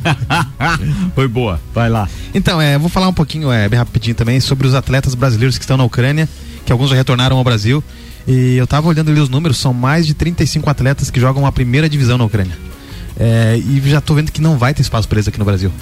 [1.17, 2.09] Foi boa, vai lá.
[2.33, 5.65] Então, é, vou falar um pouquinho, é, bem rapidinho também, sobre os atletas brasileiros que
[5.65, 6.29] estão na Ucrânia,
[6.65, 7.83] que alguns já retornaram ao Brasil.
[8.29, 11.51] E eu tava olhando ali os números, são mais de 35 atletas que jogam a
[11.53, 12.57] primeira divisão na Ucrânia.
[13.19, 15.73] É, e já tô vendo que não vai ter espaço para eles aqui no Brasil.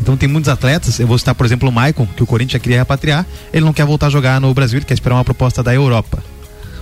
[0.00, 2.58] Então tem muitos atletas, eu vou citar, por exemplo, o Maicon, que o Corinthians já
[2.58, 5.62] queria repatriar, ele não quer voltar a jogar no Brasil, ele quer esperar uma proposta
[5.62, 6.22] da Europa.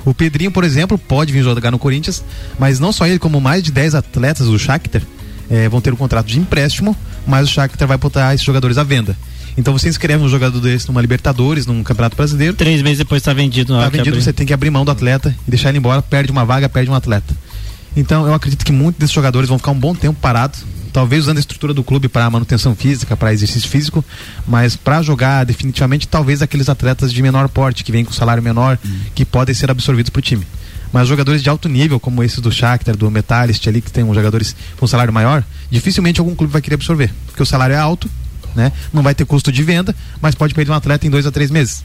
[0.05, 2.23] O Pedrinho, por exemplo, pode vir jogar no Corinthians,
[2.59, 5.03] mas não só ele, como mais de 10 atletas do Shakhtar
[5.51, 6.97] eh, vão ter um contrato de empréstimo,
[7.27, 9.17] mas o Shakhtar vai botar esses jogadores à venda.
[9.57, 12.55] Então você inscreve um jogador desse numa Libertadores, num Campeonato Brasileiro.
[12.55, 13.75] Três meses depois tá vendido.
[13.75, 16.31] Tá que vendido, você tem que abrir mão do atleta e deixar ele embora, perde
[16.31, 17.35] uma vaga, perde um atleta.
[17.97, 20.62] Então eu acredito que muitos desses jogadores vão ficar um bom tempo parados,
[20.97, 24.03] talvez usando a estrutura do clube para manutenção física, para exercício físico,
[24.47, 28.78] mas para jogar definitivamente talvez aqueles atletas de menor porte, que vêm com salário menor,
[29.14, 30.47] que podem ser absorvidos para o time.
[30.90, 34.14] Mas jogadores de alto nível, como esses do Shakhtar, do Metalist ali, que tem uns
[34.14, 38.09] jogadores com salário maior, dificilmente algum clube vai querer absorver, porque o salário é alto,
[38.55, 38.72] né?
[38.90, 41.51] Não vai ter custo de venda, mas pode perder um atleta em dois a três
[41.51, 41.84] meses.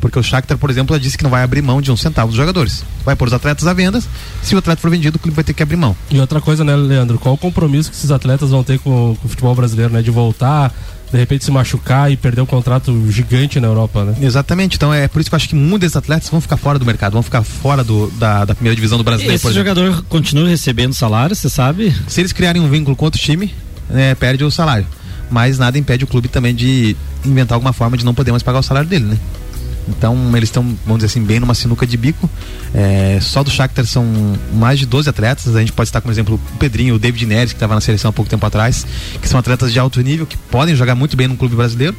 [0.00, 2.28] Porque o Shakhtar, por exemplo, já disse que não vai abrir mão de um centavo
[2.28, 2.84] dos jogadores.
[3.04, 4.02] Vai pôr os atletas à venda.
[4.42, 5.94] Se o atleta for vendido, o clube vai ter que abrir mão.
[6.10, 7.18] E outra coisa, né, Leandro?
[7.18, 10.02] Qual o compromisso que esses atletas vão ter com, com o futebol brasileiro, né?
[10.02, 10.72] De voltar,
[11.12, 14.14] de repente se machucar e perder um contrato gigante na Europa, né?
[14.22, 14.76] Exatamente.
[14.76, 16.86] Então é por isso que eu acho que muitos desses atletas vão ficar fora do
[16.86, 19.34] mercado, vão ficar fora do, da, da primeira divisão do brasileiro.
[19.34, 19.74] Esse por exemplo.
[19.74, 21.94] jogador continua recebendo salário, você sabe?
[22.08, 23.52] Se eles criarem um vínculo com outro time,
[23.92, 24.86] é, perde o salário.
[25.30, 28.60] Mas nada impede o clube também de inventar alguma forma de não poder mais pagar
[28.60, 29.18] o salário dele, né?
[29.88, 32.28] Então eles estão, vamos dizer assim, bem numa sinuca de bico.
[32.74, 34.04] É, só do Shakhtar são
[34.54, 35.54] mais de 12 atletas.
[35.54, 38.10] A gente pode estar como exemplo o Pedrinho, o David Neres, que estava na seleção
[38.10, 38.86] há pouco tempo atrás,
[39.20, 41.96] que são atletas de alto nível, que podem jogar muito bem no clube brasileiro.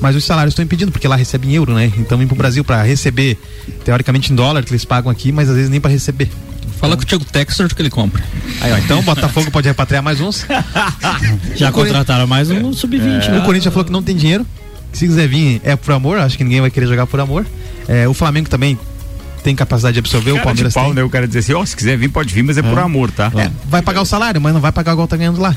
[0.00, 1.90] Mas os salários estão impedindo, porque lá recebem em euro, né?
[1.96, 3.38] Então vem pro Brasil para receber,
[3.84, 6.28] teoricamente em dólar, que eles pagam aqui, mas às vezes nem para receber.
[6.78, 8.22] Fala com o Thiago Textor que ele compra.
[8.60, 10.44] Aí, ó, então o Botafogo pode repatriar mais uns.
[11.54, 13.00] Já O contrataram mais um sub-20.
[13.00, 13.30] É.
[13.30, 13.38] né?
[13.38, 14.46] O Corinthians já falou que não tem dinheiro.
[14.94, 16.18] Se quiser vir, é por amor.
[16.18, 17.44] Acho que ninguém vai querer jogar por amor.
[17.86, 18.78] É, o Flamengo também
[19.42, 20.30] tem capacidade de absorver.
[20.30, 20.94] o Cara de Palmeiras pau, tem.
[20.94, 21.02] né?
[21.02, 23.30] O cara dizer assim, ó, se quiser vir, pode vir, mas é, por amor, tá?
[23.36, 25.54] É, vai pagar o salário, mas não vai pagar igual tá ganhando lá.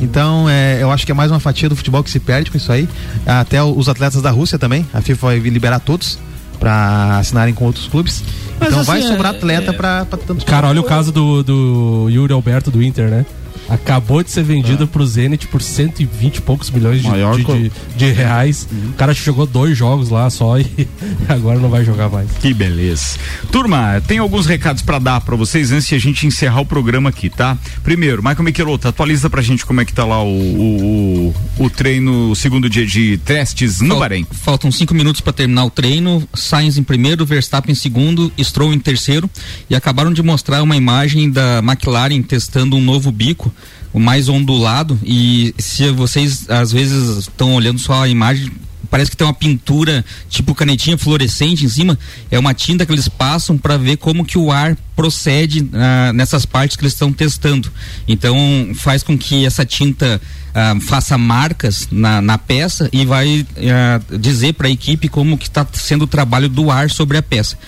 [0.00, 2.56] Então, é, eu acho que é mais uma fatia do futebol que se perde com
[2.56, 2.88] isso aí.
[3.26, 4.86] Até o- os atletas da Rússia também.
[4.92, 6.18] A FIFA vai liberar todos
[6.60, 8.22] para assinarem com outros clubes.
[8.58, 11.42] Mas, então assim, vai sobrar é- atleta pra, pra tantos Cara, olha o caso do,
[11.42, 13.26] do Yuri Alberto do Inter, né?
[13.68, 17.72] Acabou de ser vendido pro Zenit por 120 e poucos milhões de, Maior de, de-
[17.96, 18.68] de reais.
[18.90, 20.66] O cara jogou dois jogos lá só e
[21.28, 22.30] agora não vai jogar mais.
[22.40, 23.16] Que beleza.
[23.50, 27.08] Turma, tem alguns recados pra dar pra vocês antes de a gente encerrar o programa
[27.08, 27.56] aqui, tá?
[27.82, 31.70] Primeiro, Michael Michelotto, atualiza pra gente como é que tá lá o, o, o, o
[31.70, 34.26] treino, o segundo dia de testes no Fal- Bahrein.
[34.30, 36.26] Faltam cinco minutos para terminar o treino.
[36.34, 39.28] Sainz em primeiro, Verstappen em segundo, Stroll em terceiro.
[39.70, 43.53] E acabaram de mostrar uma imagem da McLaren testando um novo bico,
[43.94, 44.98] o mais ondulado.
[45.04, 48.50] E se vocês às vezes estão olhando só a imagem.
[48.90, 51.98] Parece que tem uma pintura tipo canetinha fluorescente em cima.
[52.30, 56.44] É uma tinta que eles passam para ver como que o ar procede ah, nessas
[56.44, 57.72] partes que eles estão testando.
[58.06, 58.36] Então
[58.74, 60.20] faz com que essa tinta
[60.54, 65.48] ah, faça marcas na, na peça e vai ah, dizer para a equipe como que
[65.48, 67.58] está sendo o trabalho do ar sobre a peça.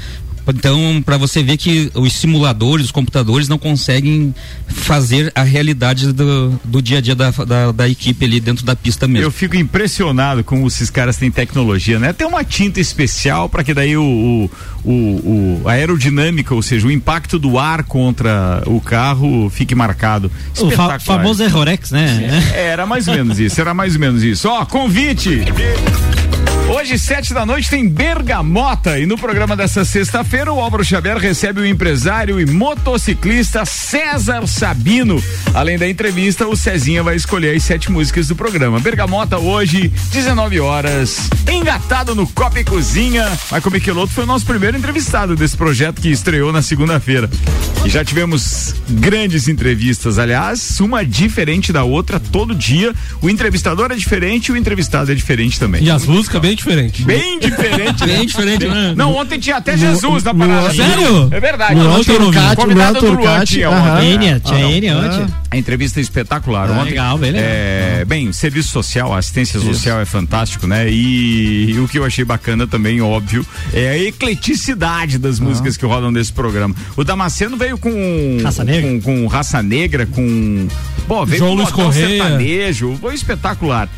[0.48, 4.34] Então, para você ver que os simuladores, os computadores não conseguem
[4.68, 8.76] fazer a realidade do, do dia a dia da, da, da equipe ali dentro da
[8.76, 9.26] pista mesmo.
[9.26, 12.12] Eu fico impressionado como esses caras têm tecnologia, né?
[12.12, 14.50] Tem uma tinta especial para que daí o, o,
[14.84, 20.30] o- o- a aerodinâmica, ou seja, o impacto do ar contra o carro fique marcado.
[20.58, 22.42] O fa famoso Errorex, né?
[22.54, 24.48] É, Era mais ou menos isso, era mais ou menos isso.
[24.48, 25.42] Ó, convite.
[26.68, 28.98] Hoje, sete da noite, tem Bergamota.
[28.98, 35.22] E no programa dessa sexta-feira, o Álvaro Xavier recebe o empresário e motociclista César Sabino.
[35.54, 38.80] Além da entrevista, o Cezinha vai escolher as sete músicas do programa.
[38.80, 43.30] Bergamota, hoje, 19 horas, engatado no Copa e Cozinha.
[43.52, 47.30] Michael Michelotto foi o nosso primeiro entrevistado desse projeto que estreou na segunda-feira.
[47.84, 52.92] E já tivemos grandes entrevistas, aliás, uma diferente da outra todo dia.
[53.22, 55.84] O entrevistador é diferente e o entrevistado é diferente também.
[55.84, 56.55] E as músicas bem
[57.04, 58.04] Bem diferente.
[58.04, 58.24] Bem né?
[58.24, 58.94] diferente, né?
[58.96, 60.72] Não, ontem tinha até Jesus na parada.
[60.72, 61.28] Sério?
[61.30, 61.74] É verdade.
[61.74, 63.60] Luan Ontem Turcati, Luan Turcati.
[63.60, 65.22] Enia, tinha Enia não.
[65.22, 65.34] ontem.
[65.50, 66.90] A entrevista é espetacular Ah, ontem.
[66.90, 67.48] legal, bem legal.
[67.48, 70.90] É, bem, serviço social, assistência social é fantástico, né?
[70.90, 75.86] E, e o que eu achei bacana também, óbvio, é a ecleticidade das músicas que
[75.86, 76.74] rodam desse programa.
[76.96, 78.90] O Damasceno veio com Raça Negra.
[78.90, 80.68] com, com raça negra, com
[81.08, 82.08] bom, veio João com Luiz Correia.
[82.08, 83.88] sertanejo, foi espetacular.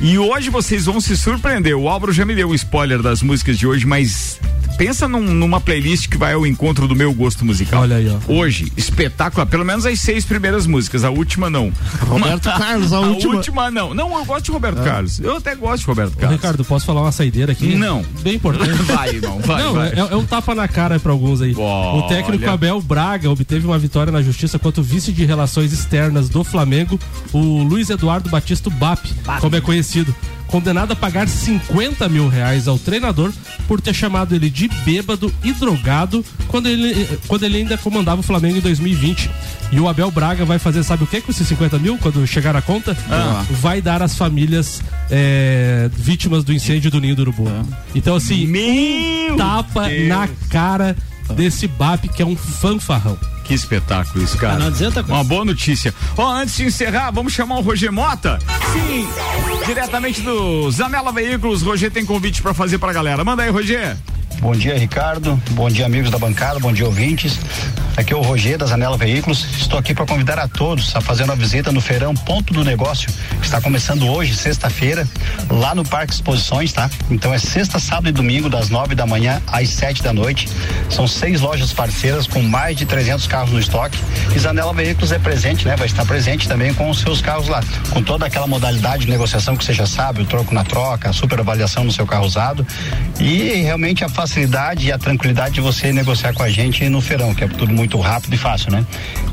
[0.00, 1.76] E hoje vocês vão se surpreender.
[1.76, 4.38] O Álvaro já me deu um spoiler das músicas de hoje, mas
[4.76, 7.82] pensa num- numa playlist que vai ao encontro do meu gosto musical.
[7.82, 8.32] Olha aí, ó.
[8.32, 9.46] Hoje, espetacular.
[9.46, 11.04] Pelo menos as seis primeiras músicas.
[11.04, 11.72] A última não.
[12.00, 13.70] Roberto Carlos, a última.
[13.70, 13.94] não.
[13.94, 15.18] Não, eu gosto de Roberto Carlos.
[15.20, 16.36] Eu até gosto de Roberto Ô, Carlos.
[16.36, 17.74] Ricardo, posso falar uma saideira aqui?
[17.74, 18.04] Não.
[18.22, 18.72] Bem importante.
[18.86, 19.88] Vai, irmão, vai, Não, vai.
[19.90, 21.54] É, é um tapa na cara para alguns aí.
[21.56, 22.04] Olha.
[22.04, 26.28] O técnico Abel Braga obteve uma vitória na justiça contra o vice de relações externas
[26.28, 26.98] do Flamengo,
[27.32, 29.00] o Luiz Eduardo Batista Bap,
[29.40, 30.14] como é conhecido.
[30.46, 33.32] Condenado a pagar 50 mil reais ao treinador
[33.66, 38.24] por ter chamado ele de bêbado e drogado quando ele, quando ele ainda comandava o
[38.24, 39.30] Flamengo em 2020.
[39.72, 42.54] E o Abel Braga vai fazer, sabe o que com esses 50 mil quando chegar
[42.54, 42.96] a conta?
[43.10, 43.44] Ah.
[43.50, 44.80] Vai dar às famílias
[45.10, 47.48] é, vítimas do incêndio do Ninho do Urubu.
[47.94, 50.08] Então, assim, Meu tapa Deus.
[50.08, 50.96] na cara
[51.34, 53.18] desse BAP que é um fanfarrão.
[53.46, 54.54] Que espetáculo isso, cara.
[54.54, 55.14] Ah, não adianta coisa.
[55.14, 55.94] Uma boa notícia.
[56.16, 58.38] Ó, antes de encerrar, vamos chamar o Roger Mota?
[58.72, 59.08] Sim,
[59.64, 61.62] diretamente do Zanela Veículos.
[61.62, 63.24] Roger tem convite pra fazer pra galera.
[63.24, 63.96] Manda aí, Roger.
[64.40, 65.40] Bom dia, Ricardo.
[65.52, 66.60] Bom dia, amigos da bancada.
[66.60, 67.38] Bom dia, ouvintes.
[67.96, 69.46] Aqui é o Roger da Zanela Veículos.
[69.58, 73.08] Estou aqui para convidar a todos a fazer uma visita no feirão Ponto do Negócio,
[73.40, 75.08] que está começando hoje, sexta-feira,
[75.48, 76.90] lá no Parque Exposições, tá?
[77.10, 80.46] Então é sexta, sábado e domingo, das nove da manhã às sete da noite.
[80.90, 83.98] São seis lojas parceiras com mais de 300 carros no estoque.
[84.34, 85.74] E Zanela Veículos é presente, né?
[85.74, 89.56] Vai estar presente também com os seus carros lá, com toda aquela modalidade de negociação
[89.56, 92.66] que você já sabe, o troco na troca, a super avaliação no seu carro usado
[93.18, 97.34] e realmente a facilidade e a tranquilidade de você negociar com a gente no feirão,
[97.34, 98.84] que é tudo muito rápido e fácil, né?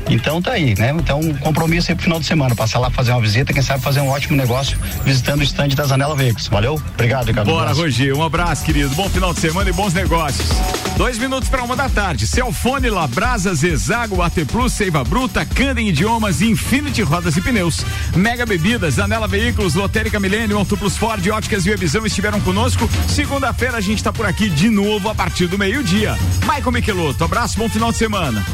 [0.08, 0.90] Então tá aí, né?
[0.96, 4.00] Então compromisso aí pro final de semana, passar lá fazer uma visita, quem sabe fazer
[4.00, 6.46] um ótimo negócio visitando o estande da Zanela Veículos.
[6.48, 6.80] Valeu?
[6.94, 7.48] Obrigado, Ricardo.
[7.48, 7.82] Bora, Abraço.
[7.82, 8.16] Roger.
[8.16, 8.94] Um abraço, querido.
[8.94, 10.48] Bom final de semana e bons negócios.
[10.96, 12.26] Dois minutos para uma da tarde.
[12.26, 17.84] Celfone, Labrasa, Zezago, AT Plus, Seiva Bruta, Candem Idiomas, Infinity Rodas e Pneus.
[18.14, 22.88] Mega Bebidas, Anela Veículos, Lotérica Milênio, Auto Plus Ford, Óticas Via Visão estiveram conosco.
[23.08, 26.16] Segunda-feira a gente está por aqui de novo a partir do meio-dia.
[26.42, 28.44] Michael Michelotto, abraço, bom final de semana.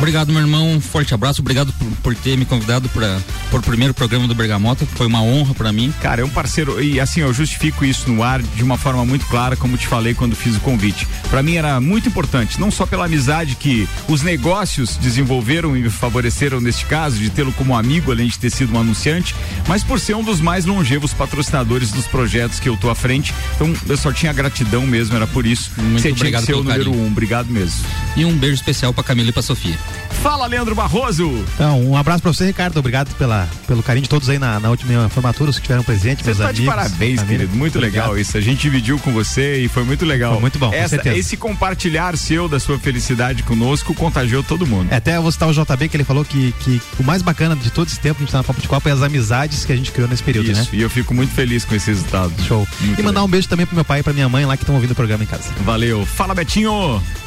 [0.00, 0.66] Obrigado, meu irmão.
[0.66, 1.42] Um forte abraço.
[1.42, 3.20] Obrigado por, por ter me convidado para
[3.52, 4.86] o primeiro programa do Bergamota.
[4.94, 5.92] Foi uma honra para mim.
[6.00, 9.26] Cara, é um parceiro e assim eu justifico isso no ar de uma forma muito
[9.26, 11.06] clara, como te falei quando fiz o convite.
[11.28, 15.90] Para mim era muito importante, não só pela amizade que os negócios desenvolveram e me
[15.90, 19.36] favoreceram neste caso de tê-lo como amigo, além de ter sido um anunciante,
[19.68, 23.34] mas por ser um dos mais longevos patrocinadores dos projetos que eu tô à frente.
[23.54, 25.70] Então eu só tinha gratidão mesmo, era por isso.
[25.76, 27.04] Muito Você tinha obrigado que ser o número carinho.
[27.04, 27.06] um.
[27.08, 27.84] Obrigado mesmo.
[28.16, 29.78] E um beijo especial para Camila e para Sofia.
[30.22, 31.42] Fala, Leandro Barroso.
[31.54, 32.76] Então, um abraço pra você, Ricardo.
[32.78, 36.18] Obrigado pela, pelo carinho de todos aí na, na última formatura, os que tiveram presente,
[36.22, 36.74] Você meus está de amigos.
[36.74, 37.38] parabéns, família.
[37.38, 37.56] querido.
[37.56, 38.02] Muito Obrigado.
[38.10, 38.36] legal isso.
[38.36, 40.32] A gente dividiu com você e foi muito legal.
[40.32, 41.16] Foi muito bom, com Essa- certeza.
[41.16, 44.88] Esse compartilhar seu da sua felicidade conosco contagiou todo mundo.
[44.92, 47.56] É, Até eu vou citar o JB que ele falou que, que o mais bacana
[47.56, 49.64] de todo esse tempo que a gente tá na Papo de Copa é as amizades
[49.64, 50.68] que a gente criou nesse período, Isso, né?
[50.74, 52.30] e eu fico muito feliz com esse resultado.
[52.46, 52.68] Show.
[52.82, 54.64] Muito e mandar um beijo também pro meu pai e pra minha mãe lá que
[54.64, 55.44] estão ouvindo o programa em casa.
[55.64, 56.04] Valeu.
[56.04, 56.70] Fala, Betinho.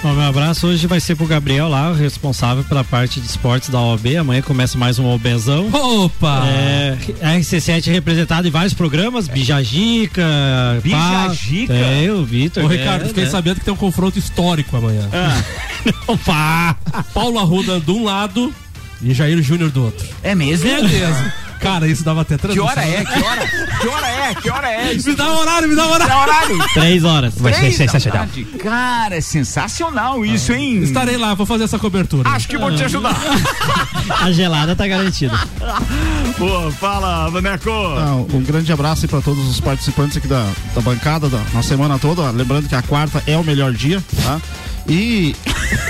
[0.04, 3.70] Bom, meu abraço hoje vai ser pro Gabriel lá, o responsável pela parte de esportes
[3.70, 4.18] da OAB.
[4.20, 5.70] Amanhã começa mais um OBzão.
[5.74, 6.44] Opa!
[6.46, 10.22] É, RC7 representado em vários programas, Bijagica.
[10.84, 11.74] Bijagica?
[11.74, 12.66] É, o Vitor.
[12.66, 13.30] Ô, Ricardo, é, fiquei né?
[13.30, 15.10] sabendo que tem um confronto histórico amanhã.
[16.06, 16.76] Opa!
[17.14, 18.54] Paulo Arruda de um lado
[19.02, 20.08] e Jair Júnior do outro.
[20.22, 20.70] É mesmo?
[20.70, 21.32] É mesmo.
[21.64, 22.70] Cara, isso dava até Que transmissão.
[22.70, 23.04] hora é?
[23.06, 23.48] Que hora?
[23.80, 24.36] Que hora é?
[24.36, 24.94] Que hora é?
[24.94, 25.10] Isso?
[25.14, 26.08] Me dá horário, me dá horário.
[26.08, 26.58] Dá horário.
[26.74, 27.34] Três horas.
[27.38, 28.20] Vai ser Três sensacional.
[28.20, 28.44] tarde.
[28.60, 30.82] Cara, é sensacional isso, hein?
[30.84, 32.30] Estarei lá, vou fazer essa cobertura.
[32.30, 33.16] Acho que vou te ajudar.
[34.22, 35.38] A gelada tá garantida.
[36.38, 37.70] Pô, fala, Vaneco.
[37.70, 40.46] Ah, um grande abraço aí para todos os participantes aqui da,
[40.76, 42.30] da bancada da, na semana toda.
[42.32, 44.40] Lembrando que a quarta é o melhor dia, tá?
[44.88, 45.36] E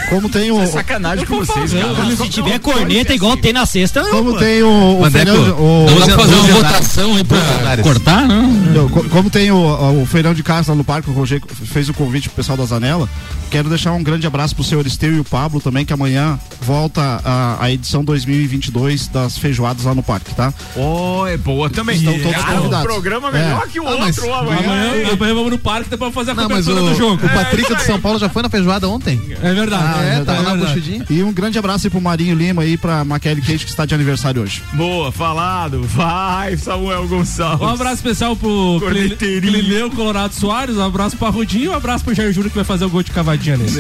[0.10, 0.60] como tem o.
[0.62, 2.16] É sacanagem com vocês, cara.
[2.16, 6.36] Se tiver corneta igual tem na sexta, Como tem o, o o, dá pra fazer
[6.36, 8.90] uma votação aí pra cortar, não?
[9.10, 12.30] Como tem o, o feirão de casa lá no parque, o Roger fez o convite
[12.30, 13.08] pro pessoal da Zanela.
[13.50, 17.22] Quero deixar um grande abraço pro senhor Esteu e o Pablo também, que amanhã volta
[17.24, 20.52] a, a edição 2022 das feijoadas lá no parque, tá?
[20.76, 21.98] Oh, é boa também.
[21.98, 22.80] Estão todos Cara, convidados.
[22.86, 23.32] um programa É.
[23.32, 24.58] melhor que o Ah, mas- outro amanhã.
[24.60, 27.24] Amanhã, amanhã vamos no parque depois fazer a Não, cobertura o, do jogo.
[27.26, 29.22] o Patrick de São Paulo já foi na feijoada ontem.
[29.42, 29.73] É verdade.
[29.76, 30.74] É, é tava lá verdade.
[30.74, 31.06] buchudinho.
[31.10, 33.94] E um grande abraço aí pro Marinho Lima e pra Maquele Queijo, que está de
[33.94, 34.64] aniversário hoje.
[34.74, 35.84] Boa, falado.
[35.84, 37.62] Vai, Samuel Gonçalves.
[37.62, 38.82] Um abraço especial pro.
[39.18, 42.86] Clineu Colorado Soares, um abraço pra Rudinho, um abraço pro Jair Júnior que vai fazer
[42.86, 43.72] o gol de cavadinha nele.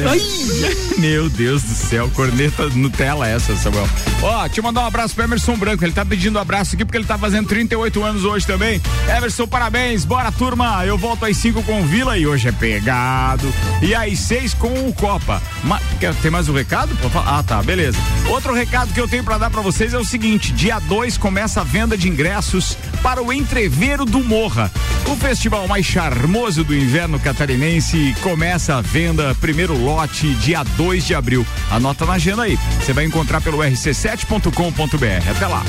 [0.97, 3.87] Meu Deus do céu, corneta Nutella essa, Samuel.
[4.21, 5.83] Ó, deixa eu mandar um abraço pro Emerson Branco.
[5.83, 8.81] Ele tá pedindo um abraço aqui porque ele tá fazendo 38 anos hoje também.
[9.07, 10.05] Emerson, parabéns.
[10.05, 10.85] Bora, turma.
[10.85, 13.51] Eu volto às 5 com o Vila e hoje é pegado.
[13.81, 15.41] E às 6 com o Copa.
[15.99, 16.95] Quer- tem mais um recado?
[17.25, 17.97] Ah, tá, beleza.
[18.27, 21.61] Outro recado que eu tenho pra dar pra vocês é o seguinte: dia 2 começa
[21.61, 24.71] a venda de ingressos para o Entreveiro do Morra.
[25.07, 31.13] O festival mais charmoso do inverno catarinense começa a venda, primeiro lote, dia 2 de
[31.13, 31.45] abril.
[31.69, 32.57] Anota na agenda aí.
[32.79, 35.29] Você vai encontrar pelo rc7.com.br.
[35.29, 35.63] Até lá.